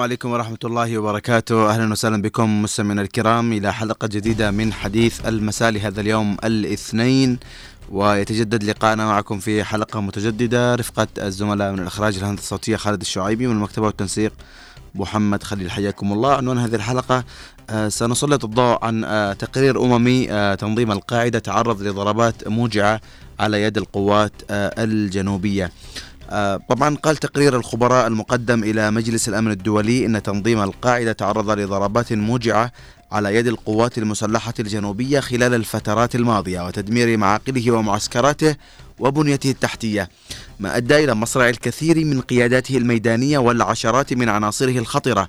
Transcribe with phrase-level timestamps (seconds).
[0.00, 1.70] السلام عليكم ورحمة الله وبركاته.
[1.70, 7.38] أهلا وسهلا بكم مستمعينا الكرام إلى حلقة جديدة من حديث المساء لهذا اليوم الاثنين
[7.90, 10.74] ويتجدد لقاءنا معكم في حلقة متجددة.
[10.74, 14.32] رفقة الزملاء من الإخراج الهندسة الصوتية خالد الشعيبي من المكتبة والتنسيق
[14.94, 15.70] محمد خليل.
[15.70, 16.34] حياكم الله.
[16.36, 17.24] عنوان هذه الحلقة
[17.70, 23.00] آه، سنسلط الضوء عن آه، تقرير أممي آه، تنظيم القاعدة تعرض لضربات موجعة
[23.40, 25.70] على يد القوات الجنوبية.
[26.68, 32.72] طبعا قال تقرير الخبراء المقدم إلى مجلس الأمن الدولي أن تنظيم القاعدة تعرض لضربات موجعة
[33.12, 38.56] على يد القوات المسلحة الجنوبية خلال الفترات الماضية وتدمير معاقله ومعسكراته
[38.98, 40.08] وبنيته التحتية
[40.60, 45.28] ما أدى إلى مصرع الكثير من قياداته الميدانية والعشرات من عناصره الخطرة.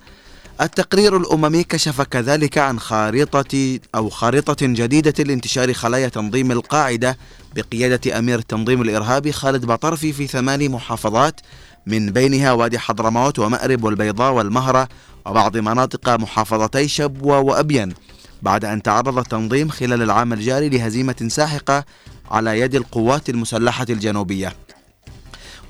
[0.61, 7.17] التقرير الأممي كشف كذلك عن خارطة أو خارطة جديدة لانتشار خلايا تنظيم القاعدة
[7.55, 11.41] بقيادة أمير التنظيم الإرهابي خالد بطرفي في ثماني محافظات
[11.85, 14.89] من بينها وادي حضرموت ومأرب والبيضاء والمهرة
[15.25, 17.93] وبعض مناطق محافظتي شبوة وأبين
[18.41, 21.85] بعد أن تعرض التنظيم خلال العام الجاري لهزيمة ساحقة
[22.31, 24.53] على يد القوات المسلحة الجنوبية.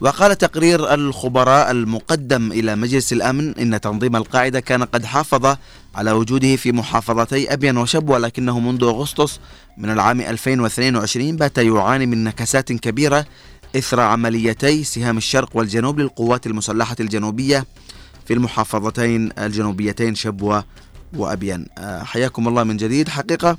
[0.01, 5.55] وقال تقرير الخبراء المقدم إلى مجلس الأمن إن تنظيم القاعدة كان قد حافظ
[5.95, 9.39] على وجوده في محافظتي أبين وشبوة لكنه منذ أغسطس
[9.77, 13.25] من العام 2022 بات يعاني من نكسات كبيرة
[13.75, 17.65] إثر عمليتي سهام الشرق والجنوب للقوات المسلحة الجنوبية
[18.25, 20.65] في المحافظتين الجنوبيتين شبوة
[21.17, 23.09] وأبين آه، حياكم الله من جديد.
[23.09, 23.57] حقيقة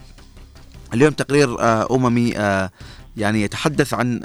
[0.94, 2.70] اليوم تقرير آه، أممي آه،
[3.16, 4.20] يعني يتحدث عن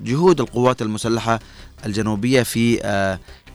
[0.00, 1.40] جهود القوات المسلحة
[1.86, 2.76] الجنوبية في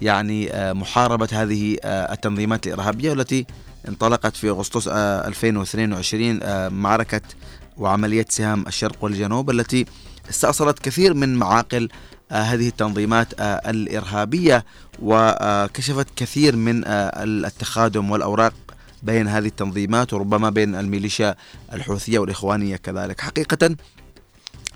[0.02, 3.46] يعني محاربة هذه التنظيمات الإرهابية والتي
[3.88, 6.40] انطلقت في أغسطس 2022
[6.74, 7.22] معركة
[7.78, 9.86] وعملية سهام الشرق والجنوب التي
[10.30, 11.90] استأصلت كثير من معاقل
[12.32, 14.66] هذه التنظيمات الإرهابية
[15.02, 18.54] وكشفت كثير من التخادم والأوراق
[19.04, 21.36] بين هذه التنظيمات وربما بين الميليشيا
[21.74, 23.22] الحوثية والإخوانية كذلك.
[23.22, 23.76] حقيقة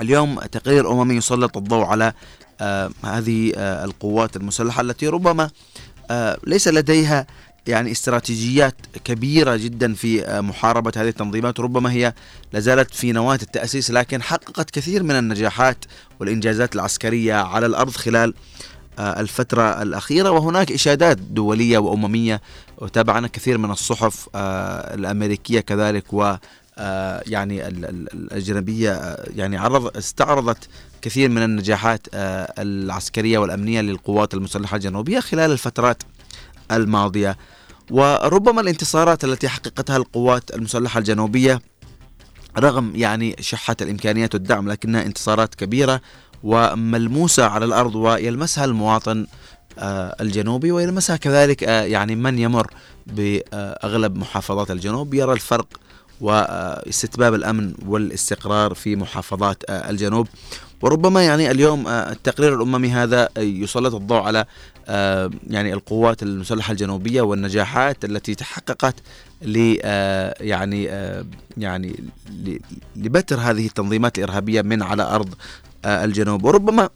[0.02, 2.14] اليوم تقرير أممي يسلط الضوء على
[3.06, 5.50] هذه القوات المسلحة التي ربما
[6.48, 7.28] ليس لديها
[7.68, 12.14] يعني استراتيجيات كبيرة جدا في محاربة هذه التنظيمات ربما هي
[12.54, 15.86] لازالت في نواة التأسيس لكن حققت كثير من النجاحات
[16.20, 18.34] والإنجازات العسكرية على الأرض خلال
[19.00, 22.42] آه، الفترة الأخيرة وهناك إشادات دولية وأممية
[22.78, 26.40] وتابعنا كثير من الصحف آه، الأمريكية كذلك و آه،
[27.28, 30.70] يعني الأجنبية يعني عرض استعرضت
[31.02, 32.08] كثير من النجاحات
[32.60, 36.04] العسكرية والأمنية للقوات المسلحة الجنوبية خلال الفترات
[36.72, 37.38] الماضية.
[37.92, 41.62] وربما الانتصارات التي حققتها القوات المسلحة الجنوبية
[42.58, 46.02] رغم يعني شحة الإمكانيات والدعم لكنها انتصارات كبيرة
[46.44, 49.28] وملموسة على الأرض ويلمسها المواطن
[49.80, 52.68] آه، الجنوبي ويلمسها كذلك آه، يعني من يمر
[53.08, 55.14] بأغلب محافظات الجنوب.
[55.14, 55.68] يرى الفرق
[56.24, 60.28] واستتباب الأمن والاستقرار في محافظات آه، الجنوب.
[60.82, 64.46] وربما يعني اليوم التقرير الأممي هذا يسلط الضوء على
[65.50, 68.96] يعني القوات المسلحة الجنوبية والنجاحات التي تحققت
[69.42, 69.78] ل
[70.40, 70.84] يعني
[71.58, 72.04] يعني
[72.96, 75.04] لبتر هذه التنظيمات الإرهابية من على
[75.86, 76.44] آه، الجنوب.
[76.44, 76.90] وربما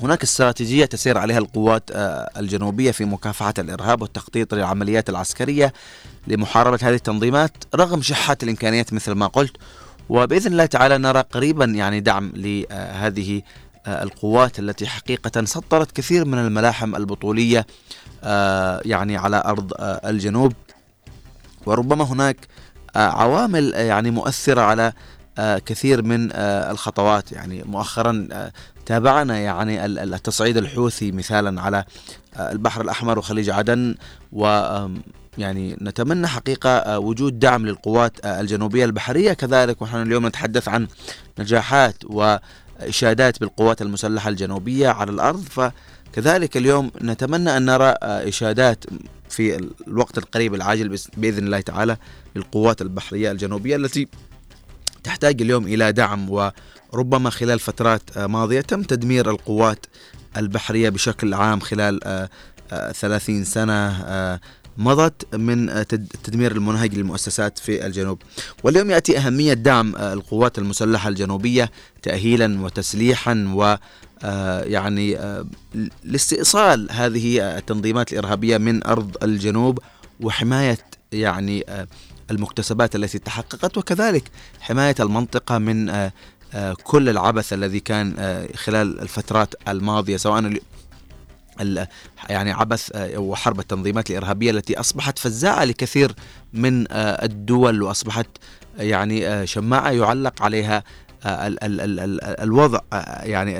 [0.00, 5.72] هناك استراتيجية تسير عليها القوات آه، الجنوبية في مكافحة الإرهاب والتخطيط للعمليات العسكرية.
[6.28, 9.56] لمحاربة هذه التنظيمات رغم شحة الإمكانيات مثل ما قلت.
[10.08, 13.42] وبإذن الله تعالى نرى قريبا يعني دعم لهذه
[13.86, 17.66] آه، القوات التي حقيقة سطرت كثير من الملاحم البطولية
[18.84, 20.52] يعني على أرض الجنوب.
[21.66, 22.36] وربما هناك
[22.96, 24.92] عوامل يعني مؤثرة على
[25.38, 27.32] آه، كثير من آه، الخطوات.
[27.32, 28.52] يعني مؤخرا آه،
[28.86, 31.84] تابعنا يعني التصعيد الحوثي مثالا على
[32.38, 33.94] البحر الأحمر وخليج عدن
[35.38, 39.32] يعني نتمنى حقيقة وجود دعم للقوات الجنوبية البحرية.
[39.32, 40.88] كذلك ونحن اليوم نتحدث عن
[41.38, 45.40] نجاحات وإشادات بالقوات المسلحة الجنوبية على الأرض.
[45.42, 48.84] فكذلك اليوم نتمنى أن نرى إشادات
[49.28, 51.96] في الوقت القريب العاجل بإذن الله تعالى
[52.36, 54.08] للقوات البحرية الجنوبية التي
[55.04, 56.50] تحتاج اليوم إلى دعم.
[56.92, 59.86] وربما خلال فترات ماضية تم تدمير القوات
[60.36, 62.28] البحرية بشكل عام خلال آه،
[62.72, 64.40] آه، ثلاثين سنة آه،
[64.78, 68.18] مضت من التدمير المنهج للمؤسسات في الجنوب.
[68.62, 71.70] واليوم يأتي أهمية دعم القوات المسلحة الجنوبية
[72.02, 73.76] تأهيلا وتسليحا و
[74.64, 75.18] يعني
[76.04, 79.78] لاستئصال هذه التنظيمات الإرهابية من أرض الجنوب
[80.20, 80.78] وحماية
[81.12, 81.64] يعني
[82.30, 84.24] المكتسبات التي تحققت وكذلك
[84.60, 86.12] حماية المنطقة من آه،
[86.54, 90.60] آه، كل العبث الذي كان آه، خلال الفترات الماضية سواء
[92.28, 96.12] يعني عبث وحرب التنظيمات الإرهابية التي أصبحت فزاعة لكثير
[96.52, 98.26] من الدول وأصبحت
[98.78, 100.84] يعني شماعة يعلق عليها
[102.42, 102.80] الوضع
[103.22, 103.58] يعني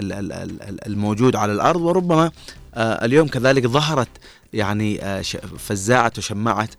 [0.86, 1.80] الموجود على الأرض.
[1.80, 2.30] وربما
[2.76, 4.08] اليوم كذلك ظهرت
[4.52, 5.22] يعني
[5.58, 6.70] فزاعة وشمعت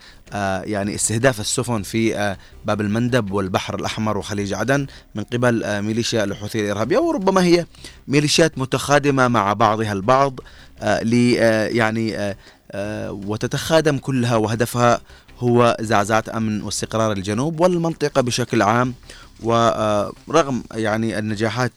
[0.63, 2.35] يعني استهداف السفن في
[2.65, 6.97] باب المندب والبحر الأحمر وخليج عدن من قبل ميليشيا الحوثية الإرهابية.
[6.97, 7.65] وربما هي
[8.07, 10.39] ميليشيات متخادمة مع بعضها البعض
[10.83, 11.13] ل
[11.75, 12.35] يعني
[13.09, 15.01] وتتخادم كلها وهدفها
[15.39, 18.93] هو زعزعة أمن واستقرار الجنوب والمنطقة بشكل عام
[19.43, 21.71] ورغم يعني النجاحات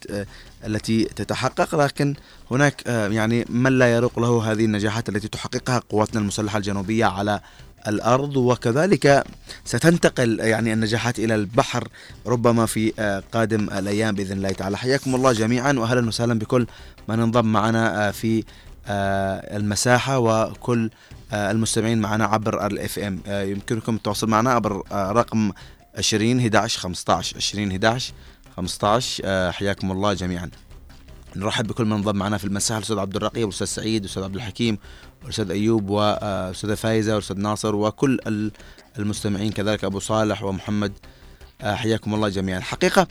[0.67, 2.15] التي تتحقق لكن
[2.51, 7.41] هناك يعني من لا يروق له هذه النجاحات التي تحققها قواتنا المسلحة الجنوبية على
[7.89, 9.25] الأرض وكذلك
[9.65, 11.89] ستنتقل يعني النجاحات إلى البحر
[12.27, 12.93] ربما في
[13.33, 14.79] قادم الأيام بإذن الله تعالى.
[14.79, 16.67] حياكم الله جميعا واهلا وسهلا بكل
[17.09, 18.45] من انضم معنا في
[18.89, 20.91] المساحة وكل
[21.33, 25.53] المستمعين معنا عبر الاف ام يمكنكم التواصل معنا عبر رقم
[25.99, 28.13] 20 11 15 20 11
[28.57, 30.51] 15 حياكم الله جميعا.
[31.37, 34.79] نرحب بكل من انضم معنا في المساحة الأستاذ عبد الرقيب والاستاذ سعيد والاستاذ عبد الحكيم
[35.23, 38.51] والاستاذ أيوب والاستاذه فايزة والاستاذ ناصر وكل
[38.99, 40.93] المستمعين كذلك أبو صالح ومحمد.
[41.63, 42.61] حياكم الله جميعا.
[42.61, 43.07] حقيقة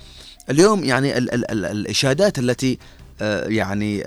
[0.50, 2.80] اليوم يعني ال ال ال الإشادات التي
[3.46, 4.04] يعني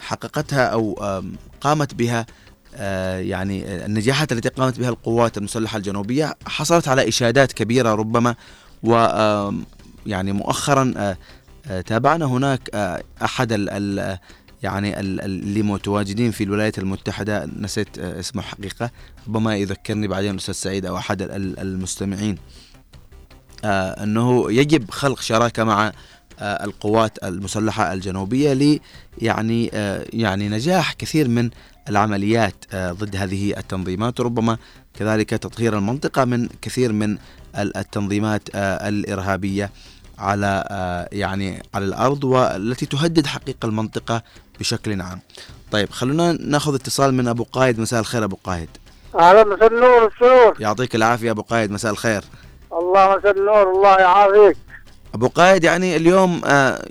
[0.00, 0.94] حققتها أو
[1.60, 2.26] قامت بها
[3.18, 8.34] يعني النجاحات التي قامت بها القوات المسلحة الجنوبية حصلت على إشادات كبيرة ربما
[8.82, 8.92] و
[10.06, 11.16] يعني مؤخرا
[11.86, 12.70] تابعنا هناك
[13.22, 14.18] أحد ال
[14.62, 18.90] يعني اللي متواجدين في الولايات المتحدة نسيت اسمه حقيقه
[19.28, 22.38] ربما يذكرني بعدين الاستاذ سعيد أو أحد المستمعين
[23.64, 25.92] أنه يجب خلق شراكة مع
[26.40, 28.80] القوات المسلحة الجنوبية ل
[29.18, 29.66] يعني
[30.12, 31.50] يعني نجاح كثير من
[31.88, 34.58] العمليات ضد هذه التنظيمات وربما
[34.98, 37.18] كذلك تطهير المنطقة من كثير من
[37.56, 39.70] التنظيمات الإرهابية
[40.18, 40.64] على
[41.12, 44.22] يعني على الأرض والتي تهدد حقيقة المنطقة
[44.60, 45.20] بشكل عام.
[45.72, 48.68] طيب خلونا ناخذ اتصال من أبو قايد مساء الخير أبو قايد.
[49.18, 50.56] أهلا مساء النور السرور.
[50.60, 52.24] يعطيك العافية أبو قايد مساء الخير.
[52.72, 54.56] الله مساء النور الله يعافيك.
[55.16, 56.40] أبو قايد يعني اليوم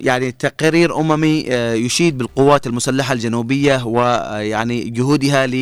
[0.00, 1.44] يعني تقرير أممي
[1.86, 5.54] يشيد بالقوات المسلحة الجنوبية ويعني جهودها ل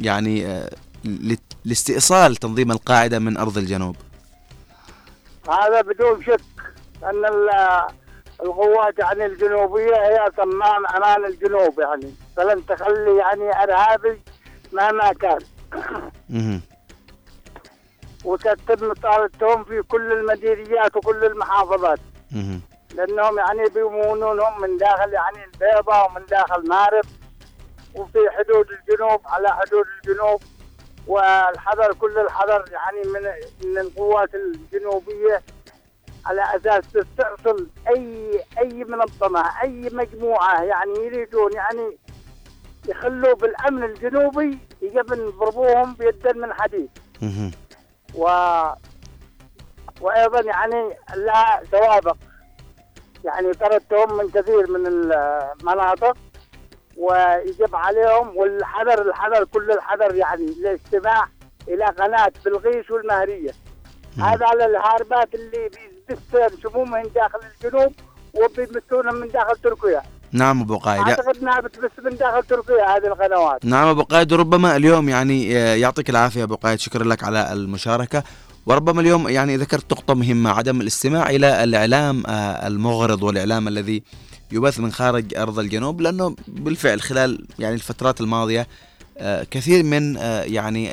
[0.00, 0.62] يعني
[1.64, 3.96] لاستئصال تنظيم القاعدة من أرض الجنوب.
[5.48, 6.40] هذا بدون شك
[7.02, 7.24] ان
[8.42, 14.20] القوات يعني الجنوبية هي صمام أمان الجنوب يعني فلن تخلي يعني أرهابي
[14.72, 15.40] مهما كان.
[18.26, 21.98] وتتم طالتهم في كل المديريات وكل المحافظات.
[22.94, 27.04] لأنهم يعني بيمونونهم من داخل يعني البيضة ومن داخل مارب
[27.94, 30.42] وفي حدود الجنوب على حدود الجنوب
[31.06, 33.20] والحذر كل الحذر يعني من
[33.64, 35.42] من القوات الجنوبية
[36.26, 41.98] على أساس تستأصل أي أي منظمة أي مجموعة يعني يريدون يعني
[42.88, 46.90] يخلوا بالأمن الجنوبي يجب نضربوهم بيدا من حديد.
[48.14, 48.24] و
[50.00, 52.16] وأيضا يعني لها سوابق
[53.24, 56.16] يعني طردتهم من كثير من المناطق
[56.96, 61.28] ويجب عليهم والحذر الحذر كل الحذر يعني الاستماع
[61.68, 63.50] إلى قناة بلغيس والمهريه
[64.18, 65.70] هذا على الهاربات اللي
[66.08, 67.92] بيزدفن سمومهم داخل الجنوب
[68.34, 70.02] وبيمسونهم من داخل تركيا.
[70.32, 73.64] نعم أبو قايد أعتقد إنها بتبث من داخل تركيا هذه القنوات.
[73.64, 78.22] نعم أبو قايد وربما اليوم يعني يعطيك العافية أبو قايد شكرا لك على المشاركة.
[78.66, 82.22] وربما اليوم يعني ذكرت نقطة مهمة عدم الاستماع إلى الإعلام
[82.66, 84.02] المغرض والإعلام الذي
[84.52, 88.66] يبث من خارج أرض الجنوب لأنه بالفعل خلال يعني الفترات الماضية
[89.50, 90.84] كثير من يعني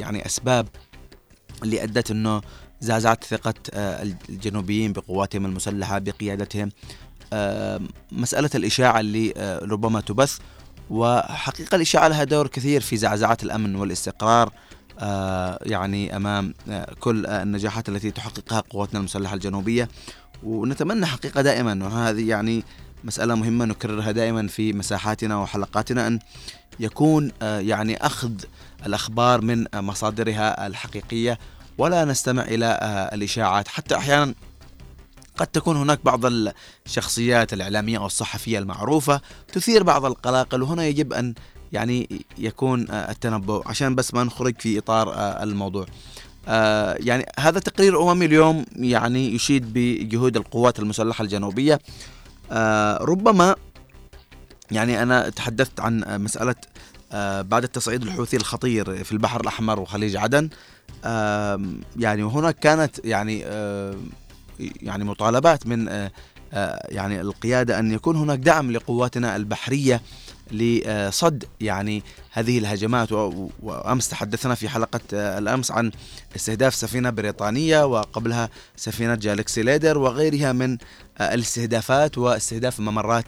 [0.00, 0.66] يعني أسباب
[1.62, 2.40] اللي أدت أنه
[2.80, 6.70] زعزعت ثقة الجنوبيين بقواتهم المسلحة بقيادتهم
[8.12, 10.38] مسألة الإشاعة اللي ربما تبث
[10.90, 14.52] وحقيقة الإشاعة لها دور كثير في زعزعة الأمن والاستقرار
[15.62, 16.54] يعني أمام
[17.00, 19.88] كل النجاحات التي تحققها قواتنا المسلحة الجنوبية.
[20.42, 22.64] ونتمنى حقيقة دائما وهذه يعني
[23.04, 26.18] مسألة مهمة نكررها دائما في مساحاتنا وحلقاتنا أن
[26.80, 28.32] يكون يعني أخذ
[28.86, 31.38] الأخبار من مصادرها الحقيقية
[31.78, 32.78] ولا نستمع إلى
[33.12, 33.68] الإشاعات.
[33.68, 34.34] حتى أحيانا
[35.36, 36.20] قد تكون هناك بعض
[36.86, 39.20] الشخصيات الإعلامية أو الصحفية المعروفة
[39.52, 41.34] تثير بعض القلاقل وهنا يجب أن
[41.72, 43.68] يعني يكون التنبؤ.
[43.68, 45.86] عشان بس ما نخرج في إطار الموضوع.
[46.98, 51.80] يعني هذا تقرير اممي اليوم يعني يشيد بجهود القوات المسلحة الجنوبية.
[53.00, 53.56] ربما
[54.70, 56.28] يعني أنا تحدثت عن
[57.14, 60.48] آه، بعد التصعيد الحوثي الخطير في البحر الأحمر وخليج عدن.
[61.96, 63.44] يعني وهناك كانت يعني
[64.82, 66.08] يعني مطالبات من
[66.88, 70.00] يعني القيادة أن يكون هناك دعم لقواتنا البحرية
[70.50, 72.02] لصد يعني
[72.32, 73.12] هذه الهجمات.
[73.62, 75.90] وأمس تحدثنا في حلقة الأمس عن
[76.36, 80.78] استهداف سفينة بريطانية وقبلها سفينة جالكسي ليدر وغيرها من
[81.20, 83.26] الاستهدافات واستهداف ممرات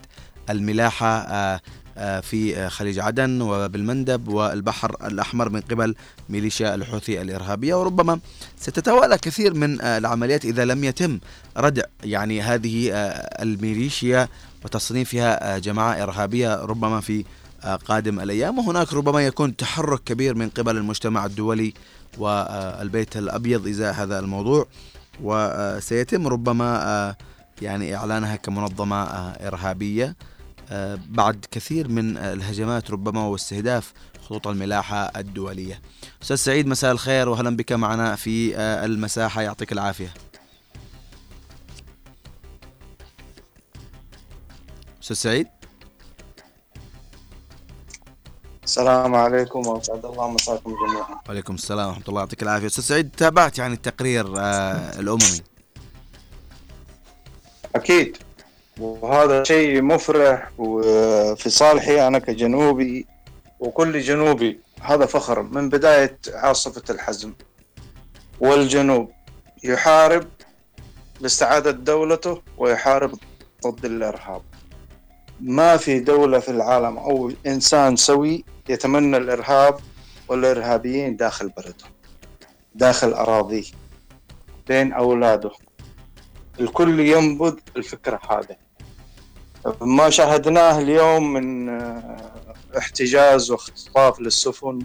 [0.49, 1.61] الملاحة آه،
[1.95, 5.95] في آه، خليج عدن وبالمندب والبحر الأحمر من قبل
[6.29, 7.75] ميليشيا الحوثي الإرهابية.
[7.75, 8.19] وربما
[8.59, 11.19] ستتوالى كثير من آه، العمليات إذا لم يتم
[11.57, 12.91] ردع يعني هذه
[13.41, 14.27] الميليشيا
[14.65, 17.25] وتصنيفها جماعة إرهابية ربما في
[17.85, 18.59] قادم الأيام.
[18.59, 21.73] وهناك ربما يكون تحرك كبير من قبل المجتمع الدولي
[22.17, 24.67] والبيت الأبيض إزاء هذا الموضوع.
[25.23, 27.15] وسيتم ربما
[27.61, 30.05] يعني إعلانها كمنظمة إرهابية.
[30.05, 30.34] آه،
[31.09, 33.93] بعد كثير من الهجمات ربما واستهداف
[34.25, 35.81] خطوط الملاحة الدولية.
[36.23, 39.41] أستاذ سعيد مساء الخير وأهلا بك معنا في آه، المساحة.
[39.41, 40.13] يعطيك العافية.
[45.03, 45.47] أستاذ سعيد؟
[48.63, 51.21] السلام عليكم واسعد الله مساكم جميعا.
[51.27, 52.19] وعليكم السلام ورحمة الله.
[52.19, 55.41] يعطيك العافية، أستاذ سعيد تابعت يعني التقرير آه الأممي.
[57.75, 58.17] أكيد.
[58.79, 63.07] وهذا شيء مفرح وفي صالحي أنا كجنوبي.
[63.59, 64.59] وكل جنوبي.
[64.81, 67.33] هذا فخر من بداية عاصفة الحزم.
[68.39, 69.11] والجنوب
[69.63, 70.27] يحارب
[71.21, 73.19] لاستعادة دولته ويحارب
[73.67, 74.41] ضد الإرهاب.
[75.39, 79.79] ما في دولة في العالم أو إنسان سوي يتمنى الإرهاب
[80.27, 81.85] والإرهابيين داخل بلده
[82.75, 83.65] داخل أراضيه
[84.67, 85.51] بين أولاده.
[86.59, 88.64] الكل ينبذ الفكرة هذه
[89.81, 92.33] ما شاهدناه اليوم من آه،
[92.77, 94.79] احتجاز واختطاف للسفن.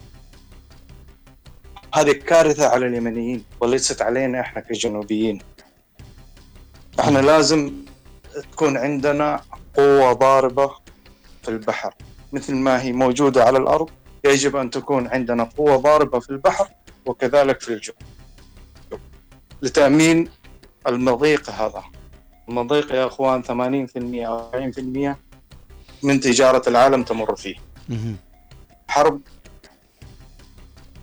[1.95, 5.39] هذه كارثة على اليمنيين وليست علينا إحنا كجنوبيين.
[7.01, 7.73] إحنا لازم
[8.53, 9.41] تكون عندنا
[9.77, 10.71] قوة ضاربة
[11.43, 11.95] في البحر.
[12.33, 13.91] مثل ما هي موجودة على الأرض
[14.25, 16.69] يجب أن تكون عندنا قوة ضاربة في البحر
[17.07, 17.93] وكذلك في الجو.
[19.63, 20.31] لتأمين
[20.87, 21.85] المضيق هذا.
[22.51, 23.49] المضيق يا أخوان 80%
[24.27, 25.17] أو 40%
[26.03, 27.55] من تجارة العالم تمر فيه.
[28.89, 29.21] حرب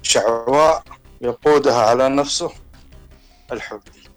[0.02, 0.84] شعواء
[1.22, 2.52] يقودها على نفسه
[3.52, 4.10] الحوثي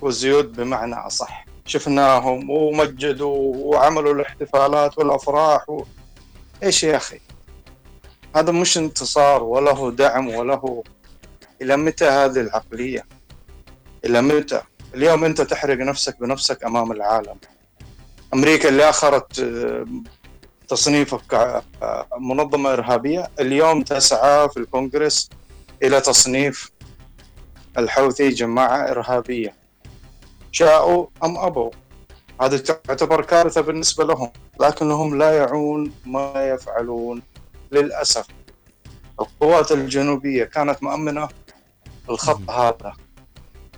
[0.00, 1.46] والزيود بمعنى أصح.
[1.66, 5.84] شفناهم ومجدوا وعملوا الاحتفالات والأفراح و...
[6.62, 7.20] إيش يا أخي؟
[8.36, 10.84] هذا مش انتصار وله دعم وله
[11.62, 13.06] إلى متى هذه العقلية؟
[14.04, 14.62] إلى متى؟
[14.96, 17.36] اليوم انت تحرق نفسك بنفسك امام العالم.
[18.34, 19.86] أمريكا اللي اخرت آه،
[20.68, 25.30] تصنيفك كمنظمه إرهابية اليوم تسعى في الكونغرس
[25.82, 26.70] إلى تصنيف
[27.78, 29.54] الحوثي جماعة إرهابية.
[30.52, 31.70] شاءوا أم أبوا؟
[32.42, 37.22] هذه تعتبر كارثة بالنسبة لهم لكنهم لا يعون ما يفعلون
[37.72, 38.26] للأسف.
[39.20, 41.28] القوات الجنوبية كانت مؤمنة
[42.10, 42.92] الخط هذا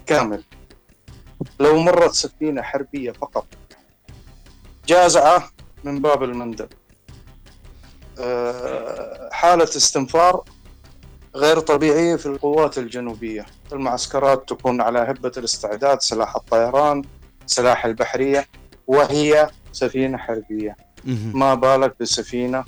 [0.07, 0.43] كامل.
[1.61, 3.47] لو مرت سفينة حربية فقط.
[4.87, 5.51] جازعة
[5.85, 6.69] من باب المندب.
[8.21, 10.45] آه، حالة استنفار
[11.35, 13.47] غير طبيعية في القوات الجنوبية.
[13.73, 17.03] المعسكرات تكون على هبة الاستعداد سلاح الطيران
[17.47, 18.47] سلاح البحرية
[18.87, 20.77] وهي سفينة حربية.
[21.35, 22.65] ما بالك بسفينة؟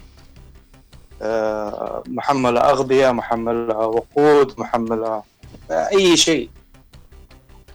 [1.22, 5.22] آه، محملة أغذية محملة وقود محملة
[5.70, 6.50] أي شيء.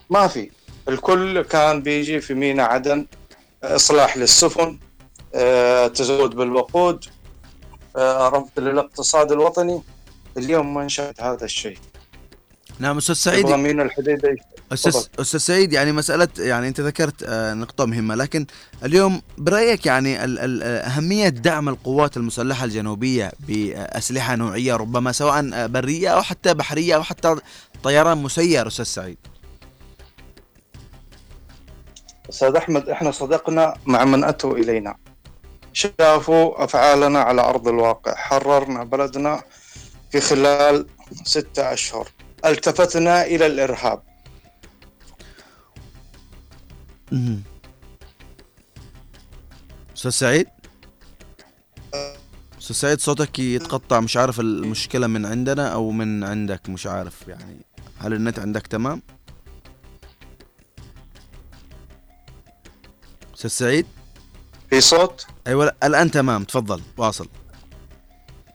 [0.10, 0.52] ما في.
[0.90, 3.06] الكل كان بيجي في ميناء عدن
[3.64, 4.80] إصلاح للسفن
[5.36, 7.06] آه، تزود بالوقود
[7.96, 9.82] آه، رفض للاقتصاد الوطني.
[10.38, 11.78] اليوم ما انشأت هذا الشيء.
[12.80, 13.46] نعم أستاذ سعيد.
[13.46, 14.36] ضمين الحديدة
[14.74, 18.46] أستاذ أستاذ سعيد يعني مسألة يعني أنت ذكرت آه، نقطة مهمة لكن
[18.84, 26.54] اليوم برأيك يعني أهمية دعم القوات المسلحة الجنوبية بأسلحة نوعية ربما سواء برية أو حتى
[26.54, 27.36] بحرية أو حتى
[27.84, 29.18] طيران مسير أستاذ سعيد؟
[32.30, 34.96] أستاذ أحمد إحنا صدقنا مع من أتوا إلينا.
[35.74, 38.16] شافوا أفعالنا على أرض الواقع.
[38.16, 39.44] حررنا بلدنا
[40.12, 40.88] في خلال
[41.24, 42.08] ستة أشهر.
[42.46, 44.04] التفتنا إلى الإرهاب.
[49.96, 50.48] أستاذ سعيد؟
[52.60, 54.00] أستاذ سعيد صوتك يتقطع.
[54.00, 57.66] مش عارف المشكلة من عندنا أو من عندك مش عارف يعني.
[58.00, 59.02] هل النت عندك تمام؟
[63.46, 63.86] أستاذ سعيد؟
[64.70, 66.44] في صوت؟ أيوه الآن تمام.
[66.44, 67.28] تفضل واصل.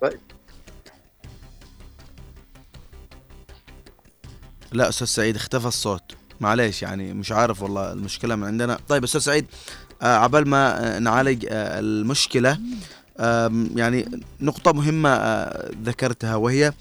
[0.03, 0.21] طيب.
[4.73, 6.03] لا أستاذ سعيد اختفى الصوت.
[6.41, 8.79] معليش يعني مش عارف والله المشكلة من عندنا.
[8.89, 9.47] طيب أستاذ سعيد
[10.03, 12.59] آه عبال ما نعالج آه المشكلة
[13.19, 16.73] آه يعني نقطة مهمة آه ذكرتها وهي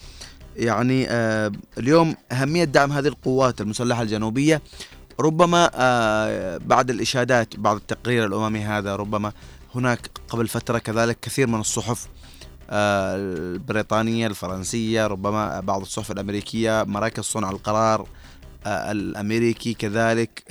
[0.55, 4.61] يعني آه اليوم أهمية دعم هذه القوات المسلحة الجنوبية
[5.19, 9.31] ربما آه بعد الإشادات بعد التقرير الأممي هذا ربما
[9.75, 12.07] هناك قبل فترة كذلك كثير من الصحف
[12.69, 18.07] آه البريطانية الفرنسية ربما بعض الصحف الأمريكية مراكز صنع القرار
[18.65, 20.43] آه الأمريكي كذلك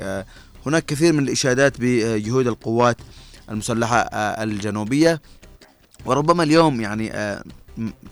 [0.66, 2.96] هناك كثير من الإشادات بجهود القوات
[3.50, 5.20] المسلحة آه الجنوبية.
[6.06, 7.12] وربما اليوم يعني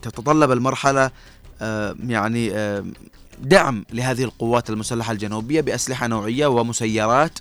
[0.01, 1.11] تتطلب المرحلة
[1.61, 2.51] آه يعني
[3.41, 7.39] دعم لهذه القوات المسلحة الجنوبية بأسلحة نوعية ومسيرات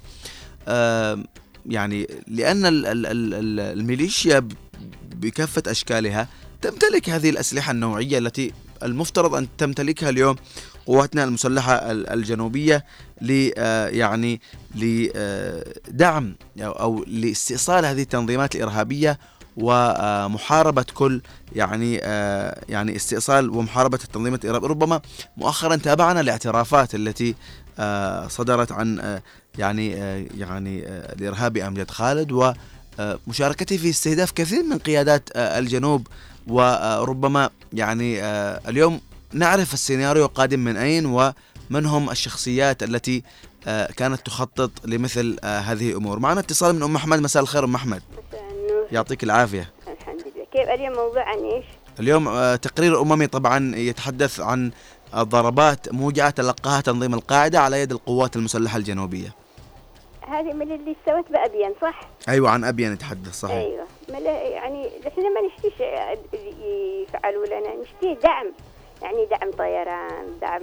[1.66, 4.48] يعني لأن الميليشيا
[5.14, 6.28] بكافة أشكالها
[6.62, 10.36] تمتلك هذه الأسلحة النوعية التي المفترض أن تمتلكها اليوم
[10.86, 12.84] قواتنا المسلحة الجنوبية
[13.20, 13.30] ل
[13.96, 14.40] يعني
[14.74, 19.18] لدعم أو لاستئصال هذه التنظيمات الإرهابية
[19.56, 21.20] ومحاربة كل
[21.52, 25.00] يعني آه، يعني استئصال ومحاربة التنظيمات الإرهابية ربما
[25.36, 27.34] مؤخرا تابعنا الاعترافات التي
[27.78, 29.22] آه، صدرت عن آه،
[29.58, 29.90] يعني
[30.38, 36.06] يعني الإرهابي أمجد خالد ومشاركته في استهداف كثير من قيادات الجنوب.
[36.46, 38.24] وربما يعني
[38.68, 39.00] اليوم
[39.32, 43.22] نعرف السيناريو القادم من أين ومن هم الشخصيات التي
[43.96, 46.18] كانت تخطط لمثل هذه الأمور.
[46.18, 47.18] معنا اتصال من أم أحمد.
[47.18, 48.02] مساء الخير أم أحمد.
[48.92, 49.70] يعطيك العافية.
[50.00, 50.46] الحمد لله.
[50.52, 51.64] كيف اليوم موضوع عن إيش؟
[52.00, 54.70] اليوم آه، تقرير أممي طبعا يتحدث عن
[55.14, 59.28] ضربات موجعة تلقاها تنظيم القاعدة على يد القوات المسلحة الجنوبية.
[60.28, 63.54] هذه من اللي سوت بأبين صح؟ أيوة عن أبين يتحدث صحيح.
[63.56, 63.86] أيوة.
[64.34, 65.80] يعني إحنا ما نشتيش
[67.08, 67.74] يفعلوا لنا.
[67.82, 68.52] نشتي دعم.
[69.02, 70.62] يعني دعم طيران دعم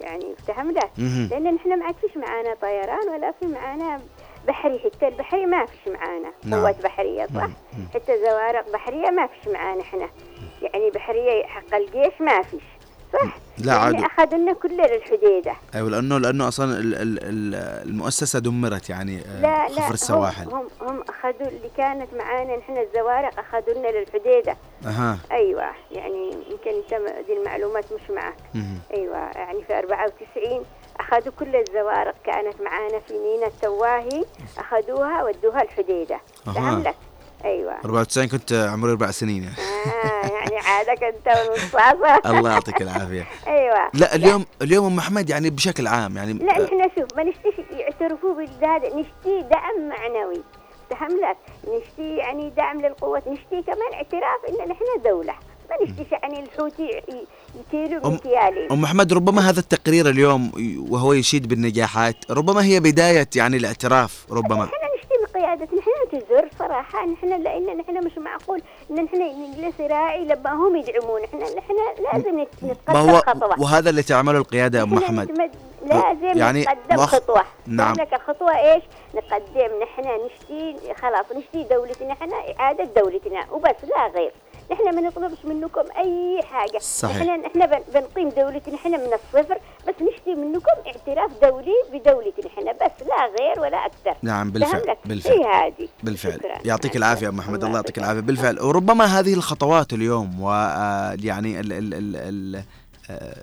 [0.00, 4.00] يعني فهمنا لأن نحن ما عاد فيش معانا طيران ولا في معانا
[4.48, 6.32] بحري حتى البحري ما فيش معانا.
[6.44, 6.60] نعم.
[6.60, 7.86] قوات بحرية صح؟ مم.
[7.94, 10.08] حتى زوارق بحرية ما فيش معانا إحنا
[10.62, 12.62] يعني بحرية حق الجيش ما فيش
[13.12, 16.78] صح؟ لا يعني عاد اخذوا لنا كل الحديده أيوه لأنه لأنه أصلا
[17.82, 20.48] المؤسسة دمرت يعني آه، لا خفر لا السواحل.
[20.48, 24.56] هم هم أخذوا اللي كانت معانا نحن الزوارق اخذوا لنا للحديدة.
[24.86, 25.18] أها.
[25.32, 26.94] أيوه يعني يمكن أنت
[27.26, 28.36] دي المعلومات مش معك.
[28.94, 30.64] أيوه يعني في 94
[31.00, 34.24] أخذوا كل الزوارق كانت معانا في مينا التواهي
[34.58, 36.20] أخذوها ودوها الحديدة.
[36.46, 36.94] فهم لك
[37.44, 37.74] أيوه.
[37.84, 39.42] 94 كنت عمري أربع سنين.
[39.42, 39.56] يعني
[40.04, 43.26] آه يعني عادك أنت والمصاصه الله يعطيك العافية.
[43.46, 43.90] أيوه.
[43.94, 44.46] لا اليوم لا.
[44.66, 49.42] اليوم أم أحمد يعني بشكل عام يعني لا إحنا شوف ما نشتي يعترفوا بالهذا نشتي
[49.50, 50.42] دعم معنوي.
[50.90, 51.36] فهم لك
[51.68, 55.34] نشتي يعني دعم للقوة نشتي كمان اعتراف إن نحن دولة.
[55.70, 57.02] ما نشتي يعني الحوثي
[58.04, 60.52] من كيالي أم محمد ربما هذا التقرير اليوم
[60.90, 64.64] وهو يشيد بالنجاحات ربما هي بداية يعني الاعتراف ربما.
[64.64, 69.80] إحنا نشتي من قيادة نحن نعتذر صراحة نحن لأن نحن مش معقول إن نحن نجلس
[69.80, 71.22] راعي لما هم يدعمون.
[71.22, 71.74] نحن نحن
[72.12, 73.60] لازم نتقدم خطوة.
[73.60, 75.50] وهذا اللي تعمله القيادة أم محمد
[75.86, 77.14] لازم يعني نقدم مخ...
[77.14, 77.42] خطوة.
[77.66, 77.94] نعم.
[77.94, 78.82] لك الخطوة إيش؟
[79.14, 79.70] نقدم.
[79.82, 84.32] نحن نشتي خلاص نشتي دولتنا نحن إعادة دولتنا وبس لا غير.
[84.72, 86.78] نحن ما نطلبش منكم أي حاجة.
[86.78, 87.16] صحيح.
[87.16, 93.06] نحن نحن بنقيم دولتنا نحن من الصفر بس نشتي منكم اعتراف دولي بدولتنا نحن بس
[93.06, 94.16] لا غير ولا أكثر.
[94.22, 95.42] نعم بالفعل بالفعل.
[95.42, 96.32] هذه؟ بالفعل.
[96.32, 96.58] شكرا.
[96.64, 98.20] يعطيك العافية أبو محمد الله يعطيك العافية.
[98.20, 98.60] بالفعل.
[98.60, 102.62] وربما هذه الخطوات اليوم ويعني ال ال ال ال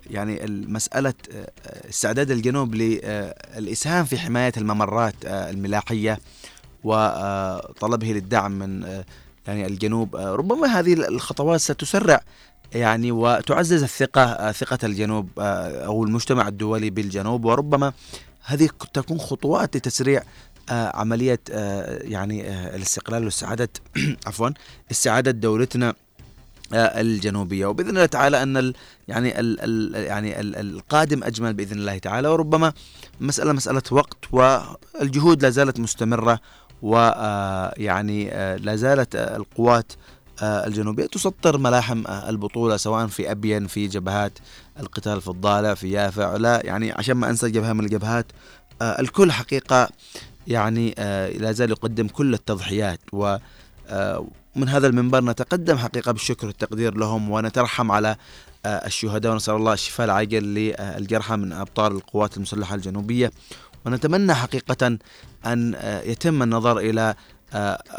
[0.10, 1.14] يعني مسألة
[1.90, 6.20] استعداد الجنوب للإسهام في حماية الممرات الملاحية
[6.84, 9.04] وطلبه للدعم من
[9.48, 12.22] يعني الجنوب آه، ربما هذه الخطوات ستسرع
[12.74, 17.46] يعني وتعزز الثقة آه، ثقة الجنوب آه، أو المجتمع الدولي بالجنوب.
[17.46, 17.94] وربما
[18.46, 20.24] هذه تكون خطوات لتسريع
[20.70, 21.40] عملية
[22.02, 23.70] يعني الاستقلال واستعادة
[24.28, 24.50] عفوا
[24.92, 25.94] استعادة دولتنا
[26.74, 27.66] الجنوبية.
[27.66, 28.74] وبإذن الله تعالى أن ال
[29.08, 32.28] يعني ال ال يعني ال القادم أجمل بإذن الله تعالى.
[32.28, 32.74] وربما
[33.22, 36.40] مسألة مسألة وقت والجهود لا زالت مستمرة
[36.84, 39.93] ويعني آه، لا زالت آه، القوات
[40.41, 44.39] آه، الجنوبية تسطر ملاحم البطولة سواء في أبين في جبهات
[44.80, 48.26] القتال في الضالع في يافع لا يعني عشان ما أنسى جبهة من الجبهات
[48.82, 49.89] الكل حقيقة
[50.48, 50.96] يعني
[51.38, 53.38] لا زال يقدم كل التضحيات و
[54.56, 58.15] من هذا المنبر نتقدم حقيقة بالشكر والتقدير لهم ونترحم على
[58.65, 63.32] الشهداء ونسأل الله الشفاء العاجل للجرحى من أبطال القوات المسلحة الجنوبية.
[63.86, 64.98] ونتمنى حقيقة
[65.46, 67.15] أن آه، يتم النظر إلى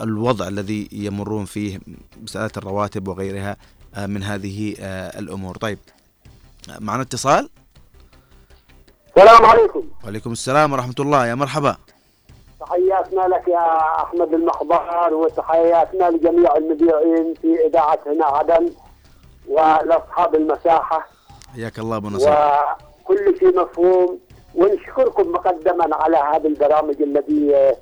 [0.01, 1.81] الوضع الذي يمرون فيه
[2.23, 3.57] مسألة الرواتب وغيرها
[4.07, 4.75] من هذه
[5.19, 5.57] الأمور.
[5.57, 5.79] طيب
[6.81, 7.49] معنا اتصال؟
[9.17, 9.83] السلام عليكم.
[10.05, 11.27] وعليكم السلام ورحمة الله.
[11.27, 11.77] يا مرحبا.
[12.61, 18.71] تحياتنا لك يا أحمد المخبار وتحياتنا لجميع المذيعين في إذاعة هنا عدن
[19.49, 21.09] ولأصحاب المساحة.
[21.53, 22.31] حياك الله أبو نصر.
[23.01, 24.19] وكل شيء مفهوم.
[24.55, 27.75] ونشكركم مقدما على هذه البرامج التي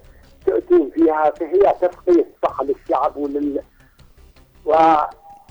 [0.47, 3.63] تؤتون فيها فهي تثقيف صح للشعب ولل
[4.65, 4.95] و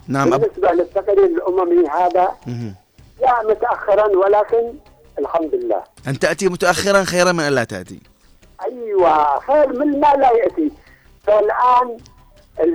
[0.07, 0.75] نعم بالنسبة أب...
[0.75, 2.31] للتقرير الأممي هذا
[3.21, 4.73] جاء متأخرا ولكن
[5.19, 5.83] الحمد لله.
[6.07, 7.99] أن تأتي متأخرا خيرا من أن لا تأتي.
[8.63, 10.71] أيوة خير من ما لا يأتي.
[11.23, 11.97] فالآن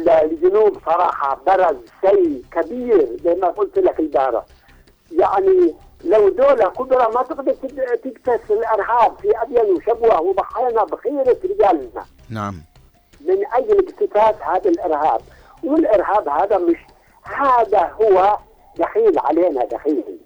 [0.09, 4.44] الجنوب صراحة برز شيء كبير زي ما قلت لك البارح
[5.12, 7.52] يعني لو دولة كبرى ما تقدر
[8.04, 12.04] تكتس الإرهاب في أبين وشبوة وضحينا بخيرة رجالنا.
[12.30, 12.62] نعم.
[13.20, 15.20] من أجل اكتساس هذا الإرهاب.
[15.64, 16.76] والإرهاب هذا مش
[17.22, 18.38] هذا هو
[18.78, 20.18] دخيل علينا دخيل.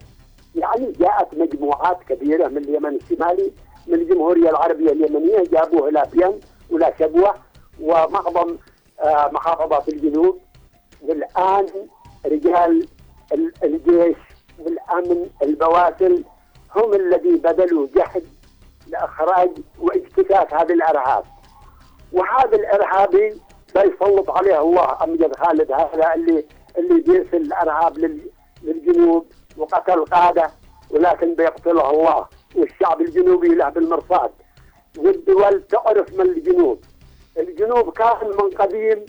[0.54, 3.52] يعني جاءت مجموعات كبيرة من اليمن الشمالي
[3.86, 7.34] من الجمهورية العربية اليمنية جابوه لا بين ولا شبوة
[7.80, 8.56] ومعظم
[9.00, 10.38] آه محافظات الجنوب.
[11.02, 11.66] والآن
[12.26, 12.88] رجال
[13.64, 14.16] الجيش
[14.64, 16.24] والأمن البواسل
[16.76, 18.24] هم الذي بذلوا جهد
[18.86, 21.24] لإخراج واجتثاث هذا الإرهاب.
[22.12, 23.40] وهذا الإرهابي
[23.74, 26.44] بيسلط عليه الله أمجد خالد هذا اللي
[26.78, 27.98] اللي بيرسل الإرهاب
[28.62, 30.50] للجنوب وقتل قادة
[30.90, 32.26] ولكن بيقتله الله.
[32.56, 34.30] والشعب الجنوبي له بالمرصاد.
[34.98, 36.84] والدول تعرف من الجنوب.
[37.38, 39.06] الجنوب كان من قديم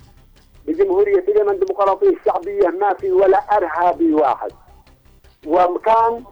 [0.68, 4.52] بجمهورية اليمن الديمقراطية الشعبية ما في ولا إرهابي واحد.
[5.48, 6.24] وكان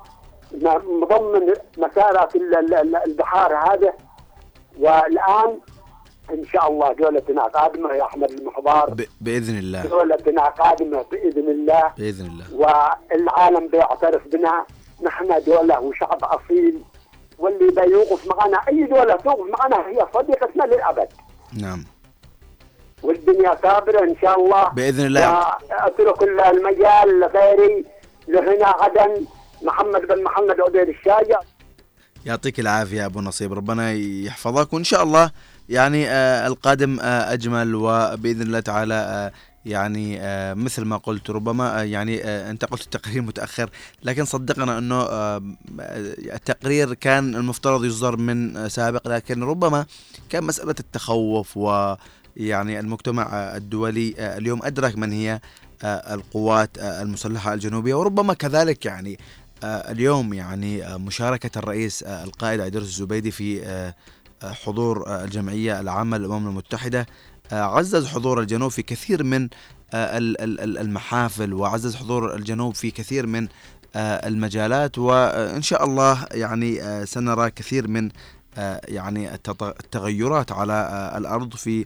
[1.02, 2.36] مضمن مسارات
[3.06, 3.94] البحار هذا.
[4.80, 5.60] والآن
[6.34, 8.96] إن شاء الله دولتنا قادمة يا أحمد المحضار.
[9.22, 9.86] بإذن الله.
[9.86, 11.94] دولتنا قادمة بإذن الله.
[11.98, 12.46] بإذن الله.
[12.56, 14.66] والعالم بيعترف بنا.
[15.02, 16.84] نحن دولة وشعب أصيل.
[17.40, 21.08] واللي بيوقف معنا أي دولة توقف معنا هي صديقتنا للأبد.
[21.62, 21.86] نعم.
[23.04, 24.70] والدنيا صابرة إن شاء الله.
[24.70, 25.40] بإذن الله.
[25.40, 27.86] وأترك المجال لغيري
[28.30, 29.26] لهنا عدن
[29.62, 31.40] محمد بن محمد عبيد الشاجع
[32.26, 33.54] يعطيك العافية أبو نصيب.
[33.54, 34.74] ربنا يحفظك.
[34.74, 35.32] وإن شاء الله
[35.70, 39.32] يعني آه القادم آه أجمل وبإذن الله تعالى آه
[39.66, 43.70] يعني آه مثل ما قلت ربما آه يعني آه أنت قلت التقرير متأخر
[44.04, 45.08] لكن صدقنا أنه
[46.36, 49.86] التقرير كان المفترض يصدر من سابق لكن ربما
[50.30, 55.40] كان مسألة التخوف ويعني المجتمع الدولي آه اليوم أدرك من هي
[55.84, 59.20] القوات آه المسلحة الجنوبية وربما كذلك يعني
[59.64, 63.94] آه اليوم يعني آه مشاركة الرئيس آه القائد عيدروس الزبيدي في آه
[64.44, 67.06] حضور الجمعية العامة للأمم المتحدة.
[67.52, 69.50] عزز حضور الجنوب في كثير من
[69.94, 73.48] المحافل وعزز حضور الجنوب في كثير من
[73.96, 74.98] المجالات.
[74.98, 78.10] وإن شاء الله يعني سنرى كثير من
[78.88, 81.86] يعني التغيرات على الأرض في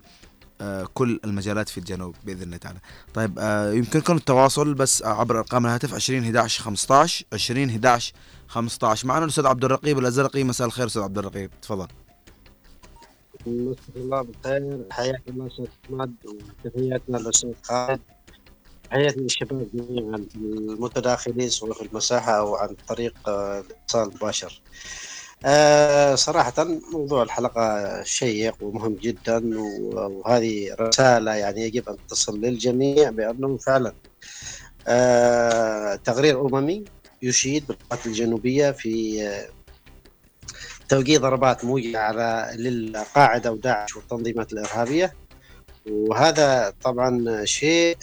[0.94, 2.80] كل المجالات في الجنوب بإذن الله تعالى.
[3.14, 3.40] طيب
[3.78, 8.14] يمكنكم التواصل بس عبر أرقام الهاتف 20 11 15 20 11
[8.48, 11.88] 15 معنا الأستاذ عبد الرقيب الازرقي مساء الخير أستاذ عبد الرقيب تفضل.
[13.48, 16.16] مساك الله بالخير حياك الله أستاذ أحمد
[16.66, 18.00] وتحياتنا للأستاذ خالد
[18.90, 24.62] تحياتنا للشباب جميعا المتداخلين سواء في المساحة أو عن طريق الاتصال المباشر.
[25.46, 26.54] أه صراحة
[26.94, 29.42] موضوع الحلقة شيق ومهم جدا
[29.82, 33.94] وهذه رسالة يعني يجب أن تصل للجميع بأنه فعلا
[34.88, 36.84] أه تقرير أممي
[37.22, 39.22] يشيد بالقوات الجنوبية في
[40.90, 45.14] توجيه ضربات موجهة على للقاعدة وداعش والتنظيمات الإرهابية.
[45.86, 47.98] وهذا طبعا شيء